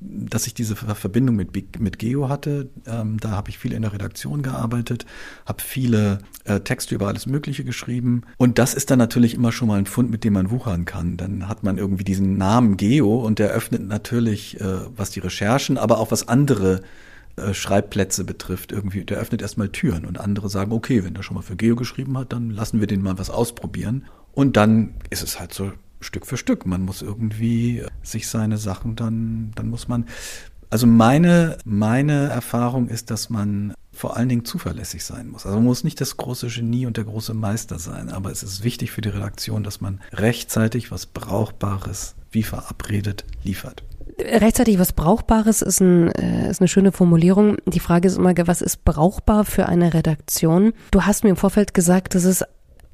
dass 0.00 0.46
ich 0.46 0.54
diese 0.54 0.76
Verbindung 0.76 1.36
mit, 1.36 1.80
mit 1.80 1.98
Geo 1.98 2.28
hatte. 2.28 2.70
Ähm, 2.86 3.18
da 3.18 3.30
habe 3.30 3.50
ich 3.50 3.58
viel 3.58 3.72
in 3.72 3.82
der 3.82 3.92
Redaktion 3.92 4.42
gearbeitet, 4.42 5.06
habe 5.44 5.62
viele 5.62 6.18
äh, 6.44 6.60
Texte 6.60 6.94
über 6.94 7.08
alles 7.08 7.26
Mögliche 7.26 7.64
geschrieben. 7.64 8.22
Und 8.36 8.58
das 8.58 8.74
ist 8.74 8.90
dann 8.90 8.98
natürlich 8.98 9.34
immer 9.34 9.52
schon 9.52 9.68
mal 9.68 9.78
ein 9.78 9.86
Fund, 9.86 10.10
mit 10.10 10.24
dem 10.24 10.34
man 10.34 10.50
wuchern 10.50 10.84
kann. 10.84 11.16
Dann 11.16 11.48
hat 11.48 11.62
man 11.62 11.78
irgendwie 11.78 12.04
diesen 12.04 12.36
Namen 12.36 12.76
Geo 12.76 13.18
und 13.18 13.38
der 13.38 13.50
öffnet 13.50 13.86
natürlich, 13.86 14.60
äh, 14.60 14.80
was 14.96 15.10
die 15.10 15.20
Recherchen, 15.20 15.76
aber 15.76 15.98
auch 15.98 16.10
was 16.10 16.28
andere 16.28 16.82
äh, 17.36 17.54
Schreibplätze 17.54 18.24
betrifft, 18.24 18.72
irgendwie, 18.72 19.04
der 19.04 19.18
öffnet 19.18 19.42
erstmal 19.42 19.68
Türen 19.68 20.04
und 20.04 20.18
andere 20.18 20.48
sagen, 20.48 20.72
okay, 20.72 21.04
wenn 21.04 21.14
der 21.14 21.22
schon 21.22 21.34
mal 21.34 21.42
für 21.42 21.56
Geo 21.56 21.76
geschrieben 21.76 22.16
hat, 22.16 22.32
dann 22.32 22.50
lassen 22.50 22.80
wir 22.80 22.86
den 22.86 23.02
mal 23.02 23.18
was 23.18 23.30
ausprobieren. 23.30 24.06
Und 24.32 24.56
dann 24.56 24.94
ist 25.10 25.22
es 25.22 25.40
halt 25.40 25.52
so 25.52 25.72
Stück 26.00 26.26
für 26.26 26.36
Stück. 26.36 26.66
Man 26.66 26.82
muss 26.82 27.02
irgendwie 27.02 27.84
sich 28.02 28.28
seine 28.28 28.58
Sachen 28.58 28.96
dann, 28.96 29.52
dann 29.54 29.68
muss 29.68 29.88
man. 29.88 30.06
Also 30.70 30.86
meine, 30.86 31.56
meine 31.64 32.28
Erfahrung 32.28 32.88
ist, 32.88 33.10
dass 33.10 33.30
man 33.30 33.74
vor 33.98 34.16
allen 34.16 34.28
Dingen 34.28 34.44
zuverlässig 34.44 35.04
sein 35.04 35.28
muss. 35.28 35.44
Also 35.44 35.56
man 35.56 35.64
muss 35.64 35.82
nicht 35.82 36.00
das 36.00 36.16
große 36.16 36.46
Genie 36.48 36.86
und 36.86 36.96
der 36.96 37.04
große 37.04 37.34
Meister 37.34 37.78
sein, 37.78 38.10
aber 38.10 38.30
es 38.30 38.42
ist 38.42 38.62
wichtig 38.62 38.92
für 38.92 39.00
die 39.00 39.08
Redaktion, 39.08 39.64
dass 39.64 39.80
man 39.80 40.00
rechtzeitig 40.12 40.92
was 40.92 41.06
Brauchbares, 41.06 42.14
wie 42.30 42.44
verabredet, 42.44 43.24
liefert. 43.42 43.82
Rechtzeitig 44.20 44.78
was 44.78 44.92
Brauchbares 44.92 45.62
ist, 45.62 45.80
ein, 45.80 46.12
äh, 46.12 46.50
ist 46.50 46.60
eine 46.60 46.68
schöne 46.68 46.92
Formulierung. 46.92 47.56
Die 47.66 47.80
Frage 47.80 48.08
ist 48.08 48.18
immer, 48.18 48.34
was 48.46 48.62
ist 48.62 48.84
brauchbar 48.84 49.44
für 49.44 49.66
eine 49.66 49.94
Redaktion? 49.94 50.72
Du 50.90 51.02
hast 51.02 51.24
mir 51.24 51.30
im 51.30 51.36
Vorfeld 51.36 51.72
gesagt, 51.72 52.14
dass 52.14 52.24
es 52.24 52.44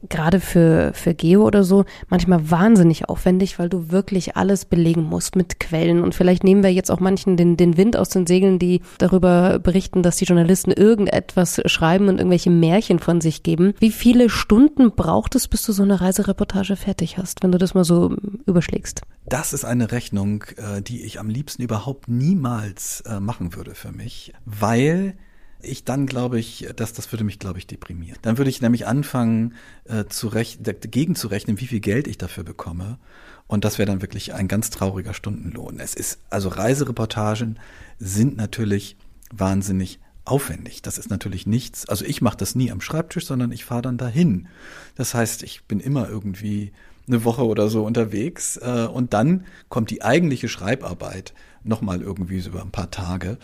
gerade 0.09 0.41
für, 0.41 0.93
für 0.95 1.15
Geo 1.15 1.45
oder 1.45 1.65
so 1.65 1.85
manchmal 2.09 2.51
wahnsinnig 2.51 3.09
aufwendig, 3.09 3.59
weil 3.59 3.69
du 3.69 3.91
wirklich 3.91 4.37
alles 4.37 4.65
belegen 4.65 5.03
musst 5.03 5.37
mit 5.37 5.61
Quellen. 5.61 6.03
Und 6.03 6.15
vielleicht 6.15 6.45
nehmen 6.45 6.63
wir 6.63 6.73
jetzt 6.73 6.91
auch 6.91 7.01
manchen 7.01 7.37
den, 7.37 7.57
den 7.57 7.77
Wind 7.77 7.97
aus 7.97 8.09
den 8.09 8.27
Segeln, 8.27 8.59
die 8.59 8.81
darüber 8.99 9.59
berichten, 9.59 10.03
dass 10.03 10.17
die 10.17 10.25
Journalisten 10.25 10.71
irgendetwas 10.71 11.61
schreiben 11.67 12.09
und 12.09 12.19
irgendwelche 12.19 12.51
Märchen 12.51 12.99
von 12.99 13.21
sich 13.21 13.43
geben. 13.43 13.75
Wie 13.79 13.91
viele 13.91 14.31
Stunden 14.31 14.93
braucht 14.93 15.35
es, 15.35 15.49
bis 15.49 15.63
du 15.63 15.73
so 15.73 15.83
eine 15.83 16.01
Reisereportage 16.01 16.77
fertig 16.77 17.19
hast, 17.19 17.43
wenn 17.43 17.53
du 17.53 17.59
das 17.59 17.75
mal 17.75 17.85
so 17.85 18.17
überschlägst? 18.47 19.03
Das 19.27 19.53
ist 19.53 19.65
eine 19.65 19.91
Rechnung, 19.91 20.45
äh, 20.57 20.83
die 20.83 21.03
ich 21.03 21.19
am 21.19 21.29
liebsten 21.29 21.63
überhaupt 21.63 22.09
niemals 22.09 23.03
äh, 23.03 23.21
machen 23.21 23.55
würde 23.55 23.75
für 23.75 23.93
mich, 23.93 24.33
weil 24.45 25.17
ich 25.65 25.85
dann 25.85 26.07
glaube 26.07 26.39
ich, 26.39 26.69
dass 26.77 26.93
das 26.93 27.11
würde 27.13 27.25
mich, 27.25 27.39
glaube 27.39 27.59
ich, 27.59 27.67
deprimieren. 27.67 28.19
Dann 28.23 28.39
würde 28.39 28.51
ich 28.51 28.61
nämlich 28.61 28.87
anfangen, 28.87 29.55
äh, 29.85 30.05
zu 30.07 30.31
dagegen 30.31 31.15
zu 31.15 31.29
rechnen, 31.29 31.61
wie 31.61 31.67
viel 31.67 31.81
Geld 31.81 32.07
ich 32.07 32.19
dafür 32.19 32.45
bekomme. 32.45 32.99
Und 33.47 33.65
das 33.65 33.79
wäre 33.79 33.87
dann 33.87 34.03
wirklich 34.03 34.35
ein 34.35 34.49
ganz 34.49 34.71
trauriger 34.71 35.15
Stundenlohn. 35.15 35.79
Es 35.79 35.95
ist, 35.95 36.19
also 36.31 36.49
Reisereportagen 36.49 37.59
sind 37.99 38.37
natürlich 38.37 38.97
wahnsinnig 39.33 40.01
aufwendig. 40.25 40.83
Das 40.83 40.99
ist 40.99 41.11
natürlich 41.11 41.47
nichts. 41.47 41.89
Also 41.89 42.05
ich 42.05 42.23
mache 42.23 42.37
das 42.37 42.55
nie 42.55 42.71
am 42.71 42.81
Schreibtisch, 42.81 43.27
sondern 43.27 43.53
ich 43.53 43.65
fahre 43.65 43.83
dann 43.83 43.99
dahin. 43.99 44.49
Das 44.95 45.15
heißt, 45.15 45.43
ich 45.43 45.65
bin 45.65 45.81
immer 45.81 46.09
irgendwie 46.09 46.73
eine 47.07 47.25
Woche 47.25 47.45
oder 47.45 47.69
so 47.69 47.85
unterwegs 47.85 48.57
äh, 48.57 48.87
und 48.91 49.13
dann 49.13 49.45
kommt 49.69 49.91
die 49.91 50.03
eigentliche 50.03 50.49
Schreibarbeit 50.49 51.35
nochmal 51.63 52.01
irgendwie 52.01 52.41
so 52.41 52.51
über 52.51 52.63
ein 52.63 52.71
paar 52.71 52.91
Tage. 52.91 53.39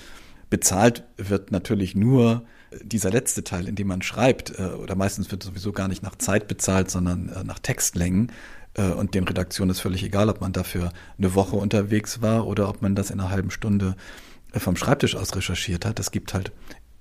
Bezahlt 0.50 1.04
wird 1.16 1.52
natürlich 1.52 1.94
nur 1.94 2.44
dieser 2.82 3.10
letzte 3.10 3.44
Teil, 3.44 3.68
in 3.68 3.74
dem 3.74 3.88
man 3.88 4.02
schreibt, 4.02 4.58
äh, 4.58 4.62
oder 4.62 4.94
meistens 4.94 5.30
wird 5.30 5.42
sowieso 5.42 5.72
gar 5.72 5.88
nicht 5.88 6.02
nach 6.02 6.16
Zeit 6.16 6.48
bezahlt, 6.48 6.90
sondern 6.90 7.28
äh, 7.28 7.44
nach 7.44 7.58
Textlängen. 7.58 8.32
Äh, 8.74 8.90
und 8.90 9.14
den 9.14 9.24
Redaktionen 9.24 9.70
ist 9.70 9.80
völlig 9.80 10.02
egal, 10.02 10.28
ob 10.28 10.40
man 10.40 10.52
dafür 10.52 10.92
eine 11.18 11.34
Woche 11.34 11.56
unterwegs 11.56 12.22
war 12.22 12.46
oder 12.46 12.68
ob 12.68 12.82
man 12.82 12.94
das 12.94 13.10
in 13.10 13.20
einer 13.20 13.30
halben 13.30 13.50
Stunde 13.50 13.96
vom 14.52 14.76
Schreibtisch 14.76 15.14
aus 15.16 15.34
recherchiert 15.36 15.84
hat. 15.84 16.00
Es 16.00 16.10
gibt 16.10 16.34
halt 16.34 16.52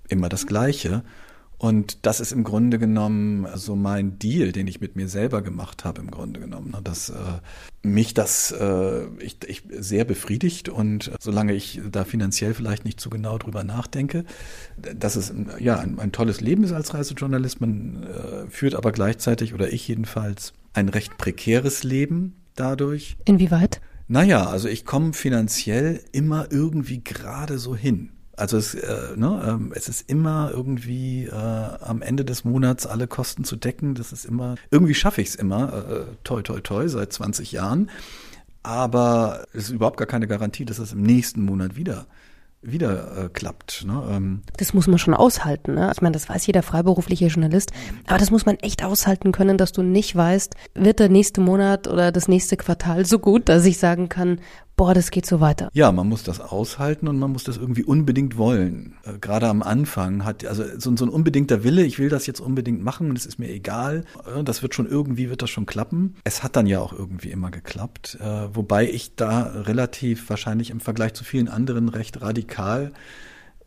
immer 0.07 0.29
das 0.29 0.45
Gleiche. 0.45 1.03
Und 1.59 2.05
das 2.05 2.21
ist 2.21 2.31
im 2.31 2.45
Grunde 2.45 2.79
genommen 2.79 3.45
so 3.55 3.75
mein 3.75 4.17
Deal, 4.17 4.53
den 4.53 4.65
ich 4.67 4.79
mit 4.79 4.95
mir 4.95 5.09
selber 5.09 5.41
gemacht 5.41 5.83
habe, 5.83 5.99
im 5.99 6.09
Grunde 6.09 6.39
genommen. 6.39 6.71
Ne? 6.71 6.79
Dass 6.81 7.09
äh, 7.09 7.15
mich 7.83 8.13
das 8.13 8.51
äh, 8.51 9.05
ich, 9.19 9.37
ich 9.45 9.63
sehr 9.77 10.05
befriedigt 10.05 10.69
und 10.69 11.11
solange 11.19 11.53
ich 11.53 11.81
da 11.91 12.05
finanziell 12.05 12.53
vielleicht 12.53 12.85
nicht 12.85 13.01
zu 13.01 13.09
genau 13.09 13.37
drüber 13.37 13.65
nachdenke, 13.65 14.23
dass 14.77 15.17
es 15.17 15.33
ja 15.59 15.77
ein, 15.77 15.99
ein 15.99 16.13
tolles 16.13 16.39
Leben 16.39 16.63
ist 16.63 16.71
als 16.71 16.93
Reisejournalist. 16.93 17.59
Man 17.59 18.03
äh, 18.03 18.49
führt 18.49 18.73
aber 18.73 18.93
gleichzeitig, 18.93 19.53
oder 19.53 19.73
ich 19.73 19.85
jedenfalls, 19.85 20.53
ein 20.71 20.87
recht 20.87 21.17
prekäres 21.17 21.83
Leben 21.83 22.35
dadurch. 22.55 23.17
Inwieweit? 23.25 23.81
Naja, 24.07 24.47
also 24.47 24.69
ich 24.69 24.85
komme 24.85 25.11
finanziell 25.11 26.01
immer 26.13 26.47
irgendwie 26.51 27.03
gerade 27.03 27.59
so 27.59 27.75
hin. 27.75 28.11
Also 28.39 28.57
es, 28.57 28.73
äh, 28.73 29.15
ne, 29.15 29.43
ähm, 29.45 29.73
es 29.75 29.89
ist 29.89 30.09
immer 30.09 30.51
irgendwie 30.53 31.25
äh, 31.25 31.33
am 31.33 32.01
Ende 32.01 32.23
des 32.23 32.45
Monats 32.45 32.87
alle 32.87 33.07
Kosten 33.07 33.43
zu 33.43 33.57
decken. 33.57 33.95
Das 33.95 34.13
ist 34.13 34.25
immer, 34.25 34.55
irgendwie 34.71 34.93
schaffe 34.93 35.21
ich 35.21 35.29
es 35.29 35.35
immer, 35.35 35.73
äh, 35.73 36.03
toi 36.23 36.41
toi 36.41 36.61
toi, 36.61 36.87
seit 36.87 37.11
20 37.11 37.51
Jahren. 37.51 37.89
Aber 38.63 39.45
es 39.53 39.65
ist 39.65 39.71
überhaupt 39.71 39.97
gar 39.97 40.07
keine 40.07 40.27
Garantie, 40.27 40.65
dass 40.65 40.79
es 40.79 40.93
im 40.93 41.01
nächsten 41.01 41.43
Monat 41.43 41.75
wieder 41.75 42.07
wieder 42.61 43.25
äh, 43.25 43.29
klappt. 43.29 43.85
Ne? 43.85 44.03
Ähm. 44.11 44.41
Das 44.57 44.73
muss 44.73 44.87
man 44.87 44.97
schon 44.97 45.13
aushalten. 45.13 45.75
Ne? 45.75 45.91
Ich 45.93 46.01
meine, 46.01 46.13
das 46.13 46.27
weiß 46.27 46.45
jeder 46.45 46.61
freiberufliche 46.61 47.27
Journalist. 47.27 47.71
Aber 48.05 48.17
das 48.17 48.31
muss 48.31 48.45
man 48.45 48.57
echt 48.57 48.83
aushalten 48.83 49.31
können, 49.31 49.57
dass 49.57 49.71
du 49.71 49.81
nicht 49.81 50.15
weißt, 50.15 50.55
wird 50.75 50.99
der 50.99 51.09
nächste 51.09 51.41
Monat 51.41 51.87
oder 51.87 52.11
das 52.11 52.27
nächste 52.27 52.57
Quartal 52.57 53.05
so 53.05 53.19
gut, 53.19 53.47
dass 53.47 53.65
ich 53.65 53.77
sagen 53.77 54.09
kann, 54.09 54.41
boah, 54.79 54.93
das 54.93 55.11
geht 55.11 55.25
so 55.25 55.41
weiter. 55.41 55.69
Ja, 55.73 55.91
man 55.91 56.07
muss 56.07 56.23
das 56.23 56.39
aushalten 56.39 57.09
und 57.09 57.19
man 57.19 57.33
muss 57.33 57.43
das 57.43 57.57
irgendwie 57.57 57.83
unbedingt 57.83 58.37
wollen. 58.37 58.95
Äh, 59.03 59.19
gerade 59.19 59.49
am 59.49 59.61
Anfang 59.61 60.23
hat, 60.23 60.45
also 60.45 60.63
so, 60.77 60.95
so, 60.95 61.05
ein 61.05 61.09
unbedingter 61.09 61.65
Wille, 61.65 61.83
ich 61.83 61.99
will 61.99 62.07
das 62.07 62.25
jetzt 62.27 62.39
unbedingt 62.39 62.81
machen 62.81 63.09
und 63.09 63.17
es 63.17 63.25
ist 63.25 63.39
mir 63.39 63.49
egal, 63.49 64.05
äh, 64.33 64.41
das 64.41 64.61
wird 64.61 64.73
schon 64.73 64.87
irgendwie, 64.87 65.29
wird 65.29 65.41
das 65.41 65.49
schon 65.49 65.65
klappen. 65.65 66.15
Es 66.23 66.43
hat 66.43 66.55
dann 66.55 66.65
ja 66.65 66.79
auch 66.79 66.93
irgendwie 66.93 67.29
immer 67.29 67.51
geklappt, 67.51 68.19
äh, 68.21 68.55
wobei 68.55 68.89
ich 68.89 69.17
da 69.17 69.41
relativ 69.41 70.29
wahrscheinlich 70.29 70.69
im 70.69 70.79
Vergleich 70.79 71.13
zu 71.13 71.25
vielen 71.25 71.49
anderen 71.49 71.89
recht 71.89 72.21
radikal 72.21 72.93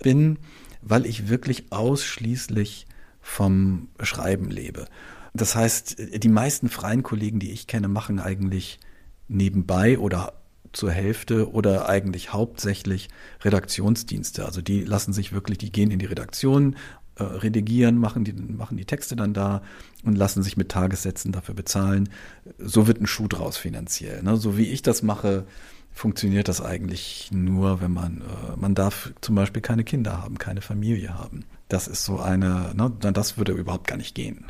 bin, 0.03 0.39
weil 0.81 1.05
ich 1.05 1.29
wirklich 1.29 1.73
ausschließlich 1.73 2.87
vom 3.21 3.89
Schreiben 4.01 4.51
lebe. 4.51 4.87
Das 5.35 5.57
heißt, 5.57 6.25
die 6.25 6.29
meisten 6.31 6.71
freien 6.71 7.03
Kollegen, 7.03 7.39
die 7.39 7.51
ich 7.51 7.67
kenne, 7.67 7.89
machen 7.89 8.19
eigentlich 8.19 8.81
nebenbei 9.29 9.99
oder 9.99 10.42
zur 10.73 10.91
Hälfte 10.91 11.53
oder 11.53 11.89
eigentlich 11.89 12.33
hauptsächlich 12.33 13.09
Redaktionsdienste. 13.43 14.45
Also 14.45 14.63
die 14.63 14.83
lassen 14.83 15.13
sich 15.13 15.33
wirklich, 15.33 15.59
die 15.59 15.73
gehen 15.73 15.91
in 15.91 15.99
die 15.99 16.07
Redaktion, 16.07 16.77
äh, 17.17 17.25
redigieren, 17.25 17.99
machen 17.99 18.25
die, 18.25 18.33
machen 18.33 18.77
die 18.77 18.85
Texte 18.85 19.17
dann 19.17 19.35
da 19.35 19.63
und 20.03 20.17
lassen 20.17 20.43
sich 20.43 20.57
mit 20.57 20.71
Tagessätzen 20.71 21.33
dafür 21.33 21.55
bezahlen. 21.55 22.09
So 22.59 22.87
wird 22.87 23.01
ein 23.01 23.07
Schuh 23.07 23.29
draus 23.29 23.57
finanziell. 23.57 24.23
Ne? 24.23 24.37
So 24.37 24.57
wie 24.57 24.71
ich 24.71 24.83
das 24.83 25.03
mache, 25.03 25.45
funktioniert 25.93 26.49
das 26.49 26.61
eigentlich 26.61 27.31
nur, 27.31 27.81
wenn 27.81 27.93
man, 27.93 28.23
äh, 28.23 28.57
man 28.57 28.75
darf 28.75 29.13
zum 29.21 29.35
Beispiel 29.35 29.63
keine 29.63 29.85
Kinder 29.85 30.23
haben, 30.23 30.39
keine 30.39 30.63
Familie 30.63 31.19
haben. 31.19 31.45
Das 31.69 31.87
ist 31.87 32.05
so 32.05 32.19
eine, 32.19 32.73
ne, 32.75 32.91
das 33.13 33.37
würde 33.37 33.53
überhaupt 33.53 33.87
gar 33.87 33.97
nicht 33.97 34.15
gehen. 34.15 34.47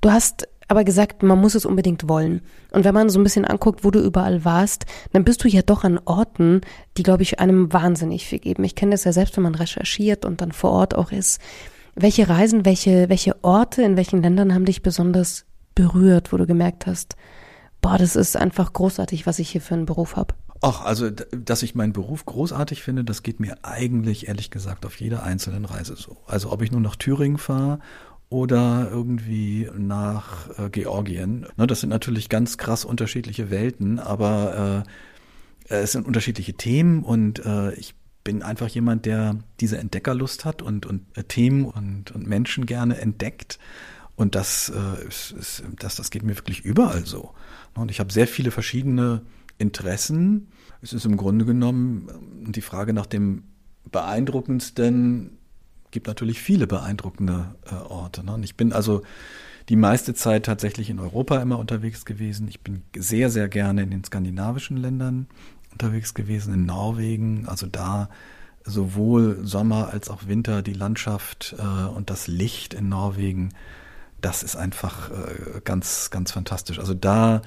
Du 0.00 0.10
hast 0.10 0.48
aber 0.72 0.84
gesagt, 0.84 1.22
man 1.22 1.38
muss 1.38 1.54
es 1.54 1.66
unbedingt 1.66 2.08
wollen. 2.08 2.40
Und 2.70 2.84
wenn 2.84 2.94
man 2.94 3.10
so 3.10 3.20
ein 3.20 3.24
bisschen 3.24 3.44
anguckt, 3.44 3.84
wo 3.84 3.90
du 3.90 4.00
überall 4.00 4.46
warst, 4.46 4.86
dann 5.12 5.22
bist 5.22 5.44
du 5.44 5.48
ja 5.48 5.60
doch 5.60 5.84
an 5.84 6.00
Orten, 6.06 6.62
die, 6.96 7.02
glaube 7.02 7.22
ich, 7.22 7.40
einem 7.40 7.70
wahnsinnig 7.74 8.24
viel 8.24 8.38
geben. 8.38 8.64
Ich 8.64 8.74
kenne 8.74 8.92
das 8.92 9.04
ja 9.04 9.12
selbst, 9.12 9.36
wenn 9.36 9.42
man 9.42 9.54
recherchiert 9.54 10.24
und 10.24 10.40
dann 10.40 10.50
vor 10.50 10.70
Ort 10.70 10.94
auch 10.94 11.12
ist. 11.12 11.42
Welche 11.94 12.26
Reisen, 12.26 12.64
welche, 12.64 13.10
welche 13.10 13.36
Orte, 13.44 13.82
in 13.82 13.98
welchen 13.98 14.22
Ländern 14.22 14.54
haben 14.54 14.64
dich 14.64 14.82
besonders 14.82 15.44
berührt, 15.74 16.32
wo 16.32 16.38
du 16.38 16.46
gemerkt 16.46 16.86
hast, 16.86 17.16
boah, 17.82 17.98
das 17.98 18.16
ist 18.16 18.38
einfach 18.38 18.72
großartig, 18.72 19.26
was 19.26 19.40
ich 19.40 19.50
hier 19.50 19.60
für 19.60 19.74
einen 19.74 19.84
Beruf 19.84 20.16
habe? 20.16 20.34
Ach, 20.62 20.86
also, 20.86 21.10
dass 21.10 21.62
ich 21.62 21.74
meinen 21.74 21.92
Beruf 21.92 22.24
großartig 22.24 22.82
finde, 22.82 23.04
das 23.04 23.22
geht 23.22 23.40
mir 23.40 23.58
eigentlich, 23.62 24.28
ehrlich 24.28 24.50
gesagt, 24.50 24.86
auf 24.86 24.98
jeder 25.00 25.22
einzelnen 25.22 25.66
Reise 25.66 25.96
so. 25.96 26.16
Also, 26.26 26.50
ob 26.50 26.62
ich 26.62 26.72
nur 26.72 26.80
nach 26.80 26.96
Thüringen 26.96 27.36
fahre 27.36 27.80
oder 28.32 28.88
irgendwie 28.90 29.68
nach 29.76 30.58
äh, 30.58 30.70
Georgien. 30.70 31.46
Ne, 31.56 31.66
das 31.66 31.80
sind 31.80 31.90
natürlich 31.90 32.28
ganz 32.28 32.56
krass 32.56 32.84
unterschiedliche 32.84 33.50
Welten, 33.50 33.98
aber 33.98 34.84
äh, 35.68 35.74
es 35.74 35.92
sind 35.92 36.06
unterschiedliche 36.06 36.54
Themen 36.54 37.02
und 37.02 37.44
äh, 37.44 37.74
ich 37.74 37.94
bin 38.24 38.42
einfach 38.42 38.68
jemand, 38.68 39.04
der 39.04 39.36
diese 39.60 39.78
Entdeckerlust 39.78 40.44
hat 40.44 40.62
und, 40.62 40.86
und 40.86 41.02
äh, 41.16 41.24
Themen 41.24 41.66
und, 41.66 42.12
und 42.12 42.26
Menschen 42.26 42.66
gerne 42.66 42.98
entdeckt. 42.98 43.58
Und 44.16 44.34
das, 44.34 44.70
äh, 44.74 45.06
ist, 45.06 45.32
ist, 45.32 45.64
das, 45.78 45.96
das 45.96 46.10
geht 46.10 46.22
mir 46.22 46.36
wirklich 46.36 46.64
überall 46.64 47.04
so. 47.04 47.32
Und 47.74 47.90
ich 47.90 48.00
habe 48.00 48.12
sehr 48.12 48.26
viele 48.26 48.50
verschiedene 48.50 49.22
Interessen. 49.58 50.48
Es 50.80 50.92
ist 50.92 51.04
im 51.04 51.16
Grunde 51.16 51.44
genommen 51.44 52.08
äh, 52.46 52.52
die 52.52 52.60
Frage 52.60 52.92
nach 52.92 53.06
dem 53.06 53.44
beeindruckendsten 53.90 55.38
gibt 55.92 56.08
natürlich 56.08 56.40
viele 56.40 56.66
beeindruckende 56.66 57.54
äh, 57.70 57.74
Orte. 57.74 58.24
Ne? 58.24 58.34
Und 58.34 58.42
ich 58.42 58.56
bin 58.56 58.72
also 58.72 59.02
die 59.68 59.76
meiste 59.76 60.14
Zeit 60.14 60.46
tatsächlich 60.46 60.90
in 60.90 60.98
Europa 60.98 61.40
immer 61.40 61.58
unterwegs 61.58 62.04
gewesen. 62.04 62.48
Ich 62.48 62.60
bin 62.60 62.82
sehr, 62.96 63.30
sehr 63.30 63.48
gerne 63.48 63.82
in 63.82 63.90
den 63.90 64.02
skandinavischen 64.02 64.76
Ländern 64.76 65.28
unterwegs 65.70 66.14
gewesen, 66.14 66.52
in 66.52 66.66
Norwegen. 66.66 67.46
Also 67.46 67.66
da 67.66 68.08
sowohl 68.64 69.40
Sommer 69.44 69.88
als 69.92 70.08
auch 70.08 70.26
Winter, 70.26 70.62
die 70.62 70.72
Landschaft 70.72 71.54
äh, 71.58 71.62
und 71.62 72.10
das 72.10 72.26
Licht 72.26 72.74
in 72.74 72.88
Norwegen, 72.88 73.50
das 74.20 74.42
ist 74.42 74.56
einfach 74.56 75.10
äh, 75.10 75.60
ganz, 75.64 76.10
ganz 76.10 76.32
fantastisch. 76.32 76.78
Also 76.78 76.94
da 76.94 77.42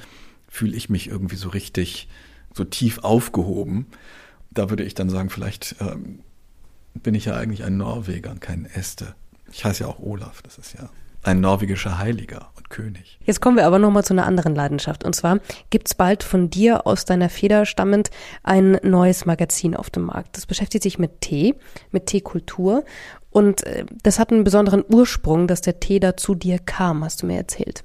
fühle 0.47 0.75
ich 0.75 0.89
mich 0.89 1.07
irgendwie 1.07 1.37
so 1.37 1.49
richtig, 1.49 2.07
so 2.53 2.63
tief 2.63 2.99
aufgehoben. 2.99 3.87
Da 4.51 4.69
würde 4.69 4.83
ich 4.83 4.93
dann 4.93 5.09
sagen, 5.09 5.29
vielleicht 5.29 5.75
ähm, 5.79 6.19
bin 7.03 7.15
ich 7.15 7.25
ja 7.25 7.35
eigentlich 7.35 7.63
ein 7.63 7.77
Norweger 7.77 8.31
und 8.31 8.41
kein 8.41 8.65
Este. 8.65 9.15
Ich 9.51 9.63
heiße 9.63 9.83
ja 9.83 9.89
auch 9.89 9.99
Olaf, 9.99 10.41
das 10.41 10.57
ist 10.57 10.73
ja 10.73 10.89
ein 11.25 11.39
norwegischer 11.39 11.97
Heiliger 11.97 12.51
und 12.55 12.69
König. 12.69 13.17
Jetzt 13.23 13.41
kommen 13.41 13.57
wir 13.57 13.65
aber 13.65 13.79
nochmal 13.79 14.03
zu 14.03 14.13
einer 14.13 14.25
anderen 14.25 14.55
Leidenschaft. 14.55 15.03
Und 15.03 15.15
zwar 15.15 15.39
gibt's 15.69 15.95
bald 15.95 16.23
von 16.23 16.49
dir 16.49 16.85
aus 16.85 17.05
deiner 17.05 17.29
Feder 17.29 17.65
stammend 17.65 18.11
ein 18.43 18.79
neues 18.83 19.25
Magazin 19.25 19.75
auf 19.75 19.89
dem 19.89 20.03
Markt. 20.03 20.37
Das 20.37 20.45
beschäftigt 20.45 20.83
sich 20.83 20.99
mit 20.99 21.21
Tee, 21.21 21.55
mit 21.91 22.05
Teekultur. 22.05 22.83
Und 23.31 23.65
äh, 23.65 23.85
das 24.03 24.19
hat 24.19 24.31
einen 24.31 24.43
besonderen 24.43 24.83
Ursprung, 24.87 25.47
dass 25.47 25.61
der 25.61 25.79
Tee 25.79 25.99
da 25.99 26.15
zu 26.15 26.35
dir 26.35 26.59
kam, 26.59 27.03
hast 27.03 27.23
du 27.23 27.25
mir 27.25 27.37
erzählt. 27.37 27.83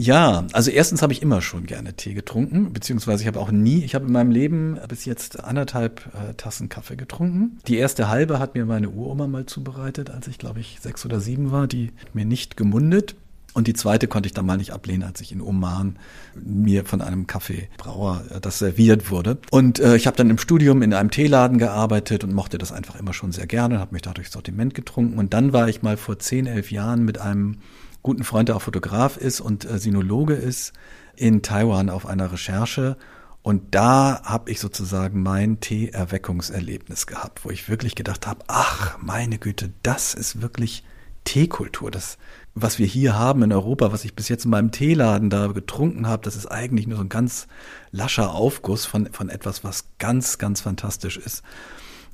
Ja, 0.00 0.46
also 0.52 0.70
erstens 0.70 1.02
habe 1.02 1.12
ich 1.12 1.22
immer 1.22 1.42
schon 1.42 1.66
gerne 1.66 1.92
Tee 1.92 2.14
getrunken, 2.14 2.72
beziehungsweise 2.72 3.24
ich 3.24 3.26
habe 3.26 3.40
auch 3.40 3.50
nie, 3.50 3.82
ich 3.82 3.96
habe 3.96 4.06
in 4.06 4.12
meinem 4.12 4.30
Leben 4.30 4.78
bis 4.88 5.04
jetzt 5.06 5.42
anderthalb 5.42 6.06
äh, 6.14 6.34
Tassen 6.34 6.68
Kaffee 6.68 6.94
getrunken. 6.94 7.58
Die 7.66 7.78
erste 7.78 8.08
halbe 8.08 8.38
hat 8.38 8.54
mir 8.54 8.64
meine 8.64 8.90
Uroma 8.90 9.26
mal 9.26 9.46
zubereitet, 9.46 10.08
als 10.08 10.28
ich 10.28 10.38
glaube 10.38 10.60
ich 10.60 10.78
sechs 10.80 11.04
oder 11.04 11.18
sieben 11.18 11.50
war, 11.50 11.66
die 11.66 11.90
mir 12.12 12.24
nicht 12.24 12.56
gemundet. 12.56 13.16
Und 13.54 13.66
die 13.66 13.72
zweite 13.72 14.06
konnte 14.06 14.28
ich 14.28 14.34
dann 14.34 14.46
mal 14.46 14.56
nicht 14.56 14.72
ablehnen, 14.72 15.02
als 15.02 15.20
ich 15.20 15.32
in 15.32 15.40
Oman 15.40 15.96
mir 16.36 16.84
von 16.84 17.00
einem 17.00 17.26
Kaffeebrauer 17.26 18.22
äh, 18.30 18.40
das 18.40 18.60
serviert 18.60 19.10
wurde. 19.10 19.38
Und 19.50 19.80
äh, 19.80 19.96
ich 19.96 20.06
habe 20.06 20.16
dann 20.16 20.30
im 20.30 20.38
Studium 20.38 20.82
in 20.82 20.94
einem 20.94 21.10
Teeladen 21.10 21.58
gearbeitet 21.58 22.22
und 22.22 22.32
mochte 22.32 22.58
das 22.58 22.70
einfach 22.70 22.94
immer 22.94 23.14
schon 23.14 23.32
sehr 23.32 23.48
gerne, 23.48 23.80
habe 23.80 23.94
mich 23.94 24.02
dadurch 24.02 24.30
Sortiment 24.30 24.74
getrunken. 24.74 25.18
Und 25.18 25.34
dann 25.34 25.52
war 25.52 25.68
ich 25.68 25.82
mal 25.82 25.96
vor 25.96 26.20
zehn, 26.20 26.46
elf 26.46 26.70
Jahren 26.70 27.04
mit 27.04 27.18
einem 27.18 27.56
guten 28.02 28.24
Freund, 28.24 28.48
der 28.48 28.56
auch 28.56 28.62
Fotograf 28.62 29.16
ist 29.16 29.40
und 29.40 29.64
äh, 29.64 29.78
Sinologe 29.78 30.34
ist, 30.34 30.72
in 31.16 31.42
Taiwan 31.42 31.90
auf 31.90 32.06
einer 32.06 32.32
Recherche. 32.32 32.96
Und 33.42 33.74
da 33.74 34.22
habe 34.24 34.50
ich 34.50 34.60
sozusagen 34.60 35.22
mein 35.22 35.60
Tee-Erweckungserlebnis 35.60 37.06
gehabt, 37.06 37.44
wo 37.44 37.50
ich 37.50 37.68
wirklich 37.68 37.94
gedacht 37.94 38.26
habe, 38.26 38.44
ach 38.46 38.98
meine 38.98 39.38
Güte, 39.38 39.72
das 39.82 40.14
ist 40.14 40.42
wirklich 40.42 40.84
Teekultur. 41.24 41.90
Das, 41.90 42.18
was 42.54 42.78
wir 42.78 42.86
hier 42.86 43.16
haben 43.16 43.42
in 43.42 43.52
Europa, 43.52 43.92
was 43.92 44.04
ich 44.04 44.14
bis 44.14 44.28
jetzt 44.28 44.44
in 44.44 44.50
meinem 44.50 44.72
Teeladen 44.72 45.30
da 45.30 45.46
getrunken 45.48 46.06
habe, 46.06 46.24
das 46.24 46.36
ist 46.36 46.46
eigentlich 46.46 46.86
nur 46.86 46.96
so 46.96 47.04
ein 47.04 47.08
ganz 47.08 47.46
lascher 47.90 48.34
Aufguss 48.34 48.86
von, 48.86 49.12
von 49.12 49.28
etwas, 49.28 49.64
was 49.64 49.84
ganz, 49.98 50.38
ganz 50.38 50.60
fantastisch 50.60 51.16
ist. 51.16 51.42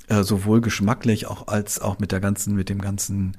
Äh, 0.07 0.23
sowohl 0.23 0.61
geschmacklich 0.61 1.25
auch 1.27 1.47
als 1.47 1.79
auch 1.81 1.97
mit 1.97 2.11
der 2.11 2.19
ganzen, 2.19 2.55
mit 2.55 2.69
dem 2.69 2.79
ganzen 2.79 3.37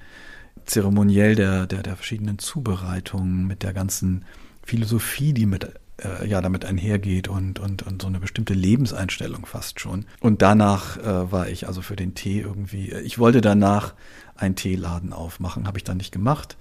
zeremoniell 0.65 1.35
der, 1.35 1.67
der, 1.67 1.83
der 1.83 1.97
verschiedenen 1.97 2.39
Zubereitungen, 2.39 3.47
mit 3.47 3.63
der 3.63 3.73
ganzen 3.73 4.25
Philosophie, 4.63 5.33
die 5.33 5.47
mit 5.47 5.71
äh, 5.99 6.29
ja 6.29 6.41
damit 6.41 6.65
einhergeht 6.65 7.29
und, 7.29 7.59
und, 7.59 7.83
und 7.83 8.03
so 8.03 8.09
eine 8.09 8.21
bestimmte 8.21 8.55
Lebenseinstellung 8.55 9.47
fast 9.47 9.81
schon. 9.81 10.07
Und 10.21 10.43
danach 10.43 10.99
äh, 10.99 11.33
war 11.33 11.49
ich 11.49 11.67
also 11.67 11.83
für 11.83 11.97
den 11.97 12.15
Tee 12.15 12.41
irgendwie, 12.41 12.91
äh, 12.91 13.01
ich 13.01 13.19
wollte 13.19 13.41
danach 13.41 13.95
einen 14.35 14.57
Teeladen 14.57 15.13
aufmachen, 15.13 15.67
habe 15.67 15.79
ich 15.79 15.85
dann 15.85 15.97
nicht 15.97 16.13
gemacht. 16.13 16.57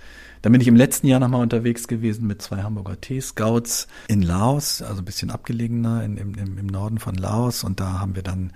Dann 0.46 0.52
bin 0.52 0.62
ich 0.62 0.68
im 0.68 0.76
letzten 0.76 1.08
Jahr 1.08 1.20
nochmal 1.20 1.42
unterwegs 1.42 1.88
gewesen 1.88 2.28
mit 2.28 2.40
zwei 2.40 2.62
Hamburger 2.62 3.02
Tee-Scouts 3.02 3.88
in 4.08 4.22
Laos, 4.22 4.84
also 4.84 5.02
ein 5.02 5.06
bisschen 5.06 5.32
abgelegener 5.32 6.04
in, 6.04 6.18
im, 6.18 6.36
im 6.36 6.68
Norden 6.68 7.00
von 7.00 7.16
Laos. 7.16 7.64
Und 7.64 7.80
da 7.80 8.00
haben 8.00 8.14
wir 8.16 8.22
dann 8.22 8.54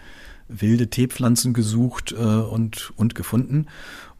wilde 0.47 0.91
Teepflanzen 0.91 1.51
gesucht 1.51 2.11
äh, 2.11 2.15
und, 2.15 2.93
und 2.95 3.15
gefunden. 3.15 3.65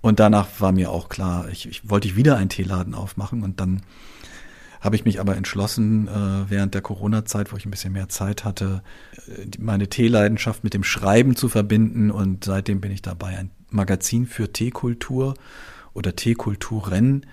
Und 0.02 0.20
danach 0.20 0.48
war 0.58 0.72
mir 0.72 0.90
auch 0.90 1.10
klar, 1.10 1.48
ich, 1.50 1.70
ich 1.70 1.88
wollte 1.88 2.08
ich 2.08 2.16
wieder 2.16 2.38
einen 2.38 2.50
Teeladen 2.50 2.96
aufmachen 2.96 3.44
und 3.44 3.60
dann 3.60 3.84
habe 4.82 4.96
ich 4.96 5.06
mich 5.06 5.20
aber 5.20 5.38
entschlossen, 5.38 6.08
äh, 6.08 6.50
während 6.50 6.74
der 6.74 6.82
Corona-Zeit, 6.82 7.54
wo 7.54 7.58
ich 7.58 7.68
ein 7.68 7.72
bisschen 7.72 7.94
mehr 7.94 8.10
Zeit 8.10 8.46
hatte, 8.46 8.82
äh, 9.28 9.46
meine 9.60 9.90
Teeleidenschaft 9.90 10.64
mit 10.64 10.74
dem 10.74 10.84
Schreiben 10.84 11.36
zu 11.36 11.50
verbinden 11.50 12.10
und 12.10 12.46
seitdem 12.46 12.82
bin 12.82 12.92
ich 12.92 13.04
dabei, 13.04 13.38
ein 13.38 13.52
Magazin 13.70 14.26
für 14.26 14.52
Teekultur 14.52 15.36
oder 15.94 16.16
Teekulturen 16.16 17.28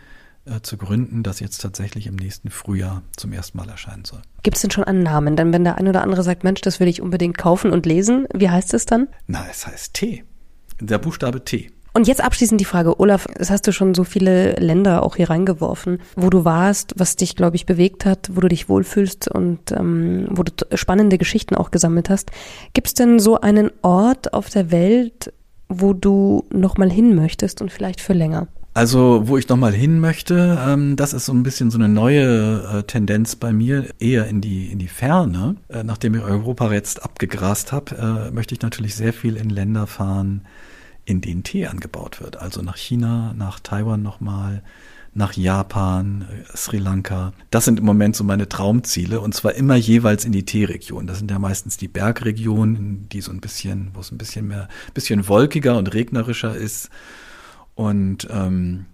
äh, 0.46 0.60
zu 0.62 0.76
gründen, 0.76 1.22
das 1.22 1.40
jetzt 1.40 1.58
tatsächlich 1.58 2.06
im 2.06 2.16
nächsten 2.16 2.50
Frühjahr 2.50 3.02
zum 3.16 3.32
ersten 3.32 3.58
Mal 3.58 3.68
erscheinen 3.68 4.04
soll. 4.04 4.22
Gibt 4.42 4.56
es 4.56 4.62
denn 4.62 4.70
schon 4.70 4.84
einen 4.84 5.02
Namen? 5.02 5.36
Denn 5.36 5.52
wenn 5.52 5.64
der 5.64 5.76
ein 5.76 5.88
oder 5.88 6.02
andere 6.02 6.22
sagt, 6.22 6.44
Mensch, 6.44 6.60
das 6.60 6.80
will 6.80 6.88
ich 6.88 7.02
unbedingt 7.02 7.36
kaufen 7.36 7.72
und 7.72 7.84
lesen, 7.84 8.26
wie 8.32 8.48
heißt 8.48 8.72
es 8.74 8.86
dann? 8.86 9.08
Na, 9.26 9.44
es 9.50 9.66
heißt 9.66 9.94
Tee. 9.94 10.24
Der 10.80 10.98
Buchstabe 10.98 11.44
T. 11.44 11.70
Und 11.96 12.06
jetzt 12.06 12.22
abschließend 12.22 12.60
die 12.60 12.66
Frage, 12.66 13.00
Olaf, 13.00 13.26
es 13.38 13.48
hast 13.48 13.66
du 13.66 13.72
schon 13.72 13.94
so 13.94 14.04
viele 14.04 14.52
Länder 14.56 15.02
auch 15.02 15.16
hier 15.16 15.30
reingeworfen, 15.30 15.98
wo 16.14 16.28
du 16.28 16.44
warst, 16.44 16.92
was 16.98 17.16
dich, 17.16 17.36
glaube 17.36 17.56
ich, 17.56 17.64
bewegt 17.64 18.04
hat, 18.04 18.28
wo 18.34 18.40
du 18.40 18.48
dich 18.48 18.68
wohlfühlst 18.68 19.28
und 19.28 19.72
ähm, 19.72 20.28
wo 20.30 20.42
du 20.42 20.52
spannende 20.74 21.16
Geschichten 21.16 21.54
auch 21.54 21.70
gesammelt 21.70 22.10
hast. 22.10 22.32
Gibt 22.74 22.88
es 22.88 22.92
denn 22.92 23.18
so 23.18 23.40
einen 23.40 23.70
Ort 23.80 24.34
auf 24.34 24.50
der 24.50 24.70
Welt, 24.70 25.32
wo 25.70 25.94
du 25.94 26.44
nochmal 26.50 26.90
hin 26.90 27.14
möchtest 27.14 27.62
und 27.62 27.72
vielleicht 27.72 28.02
für 28.02 28.12
länger? 28.12 28.48
Also, 28.76 29.22
wo 29.24 29.38
ich 29.38 29.48
nochmal 29.48 29.72
hin 29.72 30.00
möchte, 30.00 30.58
ähm, 30.60 30.96
das 30.96 31.14
ist 31.14 31.24
so 31.24 31.32
ein 31.32 31.42
bisschen 31.42 31.70
so 31.70 31.78
eine 31.78 31.88
neue 31.88 32.62
äh, 32.62 32.82
Tendenz 32.82 33.34
bei 33.34 33.50
mir, 33.50 33.86
eher 34.00 34.26
in 34.26 34.42
die, 34.42 34.70
in 34.70 34.78
die 34.78 34.86
Ferne. 34.86 35.56
Äh, 35.70 35.82
nachdem 35.82 36.14
ich 36.14 36.20
Europa 36.20 36.70
jetzt 36.70 37.02
abgegrast 37.02 37.72
habe, 37.72 38.28
äh, 38.28 38.30
möchte 38.32 38.54
ich 38.54 38.60
natürlich 38.60 38.94
sehr 38.94 39.14
viel 39.14 39.38
in 39.38 39.48
Länder 39.48 39.86
fahren, 39.86 40.42
in 41.06 41.22
denen 41.22 41.42
Tee 41.42 41.68
angebaut 41.68 42.20
wird. 42.20 42.36
Also 42.36 42.60
nach 42.60 42.76
China, 42.76 43.32
nach 43.34 43.60
Taiwan 43.60 44.02
nochmal, 44.02 44.62
nach 45.14 45.32
Japan, 45.32 46.26
äh, 46.30 46.54
Sri 46.54 46.76
Lanka. 46.76 47.32
Das 47.48 47.64
sind 47.64 47.78
im 47.78 47.86
Moment 47.86 48.14
so 48.14 48.24
meine 48.24 48.46
Traumziele 48.46 49.20
und 49.20 49.34
zwar 49.34 49.54
immer 49.54 49.76
jeweils 49.76 50.26
in 50.26 50.32
die 50.32 50.44
Teeregion. 50.44 51.06
Das 51.06 51.16
sind 51.16 51.30
ja 51.30 51.38
meistens 51.38 51.78
die 51.78 51.88
Bergregionen, 51.88 53.08
die 53.08 53.22
so 53.22 53.32
ein 53.32 53.40
bisschen, 53.40 53.92
wo 53.94 54.00
es 54.00 54.12
ein 54.12 54.18
bisschen 54.18 54.48
mehr, 54.48 54.68
bisschen 54.92 55.26
wolkiger 55.28 55.78
und 55.78 55.94
regnerischer 55.94 56.54
ist. 56.54 56.90
Und 57.76 58.26
ähm, 58.32 58.86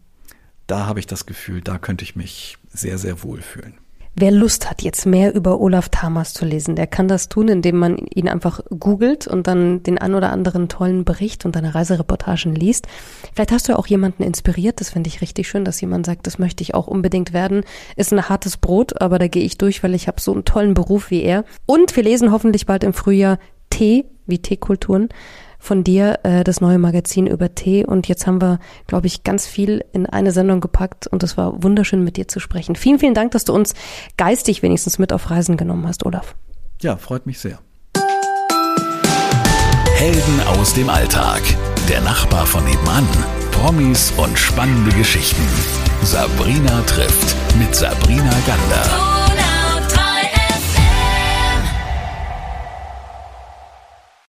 da 0.66 0.86
habe 0.86 1.00
ich 1.00 1.06
das 1.06 1.24
Gefühl, 1.24 1.62
da 1.62 1.78
könnte 1.78 2.04
ich 2.04 2.14
mich 2.14 2.58
sehr, 2.68 2.98
sehr 2.98 3.22
wohl 3.22 3.40
fühlen. 3.40 3.74
Wer 4.14 4.30
Lust 4.30 4.68
hat, 4.68 4.82
jetzt 4.82 5.06
mehr 5.06 5.34
über 5.34 5.58
Olaf 5.58 5.88
Tamas 5.88 6.34
zu 6.34 6.44
lesen, 6.44 6.76
der 6.76 6.86
kann 6.86 7.08
das 7.08 7.30
tun, 7.30 7.48
indem 7.48 7.78
man 7.78 7.96
ihn 7.96 8.28
einfach 8.28 8.60
googelt 8.68 9.26
und 9.26 9.46
dann 9.46 9.82
den 9.82 9.96
ein 9.96 10.14
oder 10.14 10.30
anderen 10.30 10.68
tollen 10.68 11.06
Bericht 11.06 11.46
und 11.46 11.56
deine 11.56 11.74
Reisereportagen 11.74 12.54
liest. 12.54 12.88
Vielleicht 13.32 13.52
hast 13.52 13.68
du 13.68 13.72
ja 13.72 13.78
auch 13.78 13.86
jemanden 13.86 14.22
inspiriert, 14.22 14.82
das 14.82 14.90
finde 14.90 15.08
ich 15.08 15.22
richtig 15.22 15.48
schön, 15.48 15.64
dass 15.64 15.80
jemand 15.80 16.04
sagt, 16.04 16.26
das 16.26 16.38
möchte 16.38 16.62
ich 16.62 16.74
auch 16.74 16.88
unbedingt 16.88 17.32
werden. 17.32 17.62
Ist 17.96 18.12
ein 18.12 18.28
hartes 18.28 18.58
Brot, 18.58 19.00
aber 19.00 19.18
da 19.18 19.28
gehe 19.28 19.44
ich 19.44 19.56
durch, 19.56 19.82
weil 19.82 19.94
ich 19.94 20.08
habe 20.08 20.20
so 20.20 20.34
einen 20.34 20.44
tollen 20.44 20.74
Beruf 20.74 21.10
wie 21.10 21.22
er. 21.22 21.46
Und 21.64 21.96
wir 21.96 22.02
lesen 22.02 22.32
hoffentlich 22.32 22.66
bald 22.66 22.84
im 22.84 22.92
Frühjahr 22.92 23.38
Tee, 23.70 24.04
wie 24.26 24.40
Teekulturen 24.40 25.08
von 25.62 25.85
dir 25.85 26.18
äh, 26.25 26.42
das 26.42 26.61
neue 26.61 26.79
Magazin 26.79 27.29
über 27.29 27.55
Tee 27.55 27.87
und 27.87 28.09
jetzt 28.09 28.27
haben 28.27 28.42
wir, 28.42 28.59
glaube 28.88 29.07
ich, 29.07 29.22
ganz 29.22 29.46
viel 29.46 29.85
in 29.92 30.07
eine 30.07 30.33
Sendung 30.33 30.61
gepackt 30.61 31.07
und 31.07 31.22
es 31.22 31.37
war 31.37 31.62
wunderschön 31.62 32.03
mit 32.03 32.16
dir 32.16 32.27
zu 32.27 32.40
sprechen. 32.40 32.75
Vielen, 32.75 32.98
vielen 32.98 33.14
Dank, 33.14 33.31
dass 33.31 33.44
du 33.44 33.55
uns 33.55 33.75
geistig 34.16 34.62
wenigstens 34.62 34.98
mit 34.98 35.12
auf 35.12 35.31
Reisen 35.31 35.57
genommen 35.57 35.87
hast, 35.87 36.05
Olaf. 36.05 36.35
Ja, 36.83 36.96
freut 36.96 37.27
mich 37.27 37.38
sehr. 37.38 37.61
Helden 39.94 40.40
aus 40.59 40.75
dem 40.75 40.90
Alltag. 40.90 41.42
Der 41.88 42.01
Nachbar 42.01 42.44
von 42.44 42.64
nebenan. 42.64 43.07
Promis 43.53 44.12
und 44.16 44.37
spannende 44.37 44.90
Geschichten. 44.96 45.46
Sabrina 46.03 46.83
trifft 46.87 47.37
mit 47.57 47.72
Sabrina 47.72 48.35
Gander. 48.46 49.21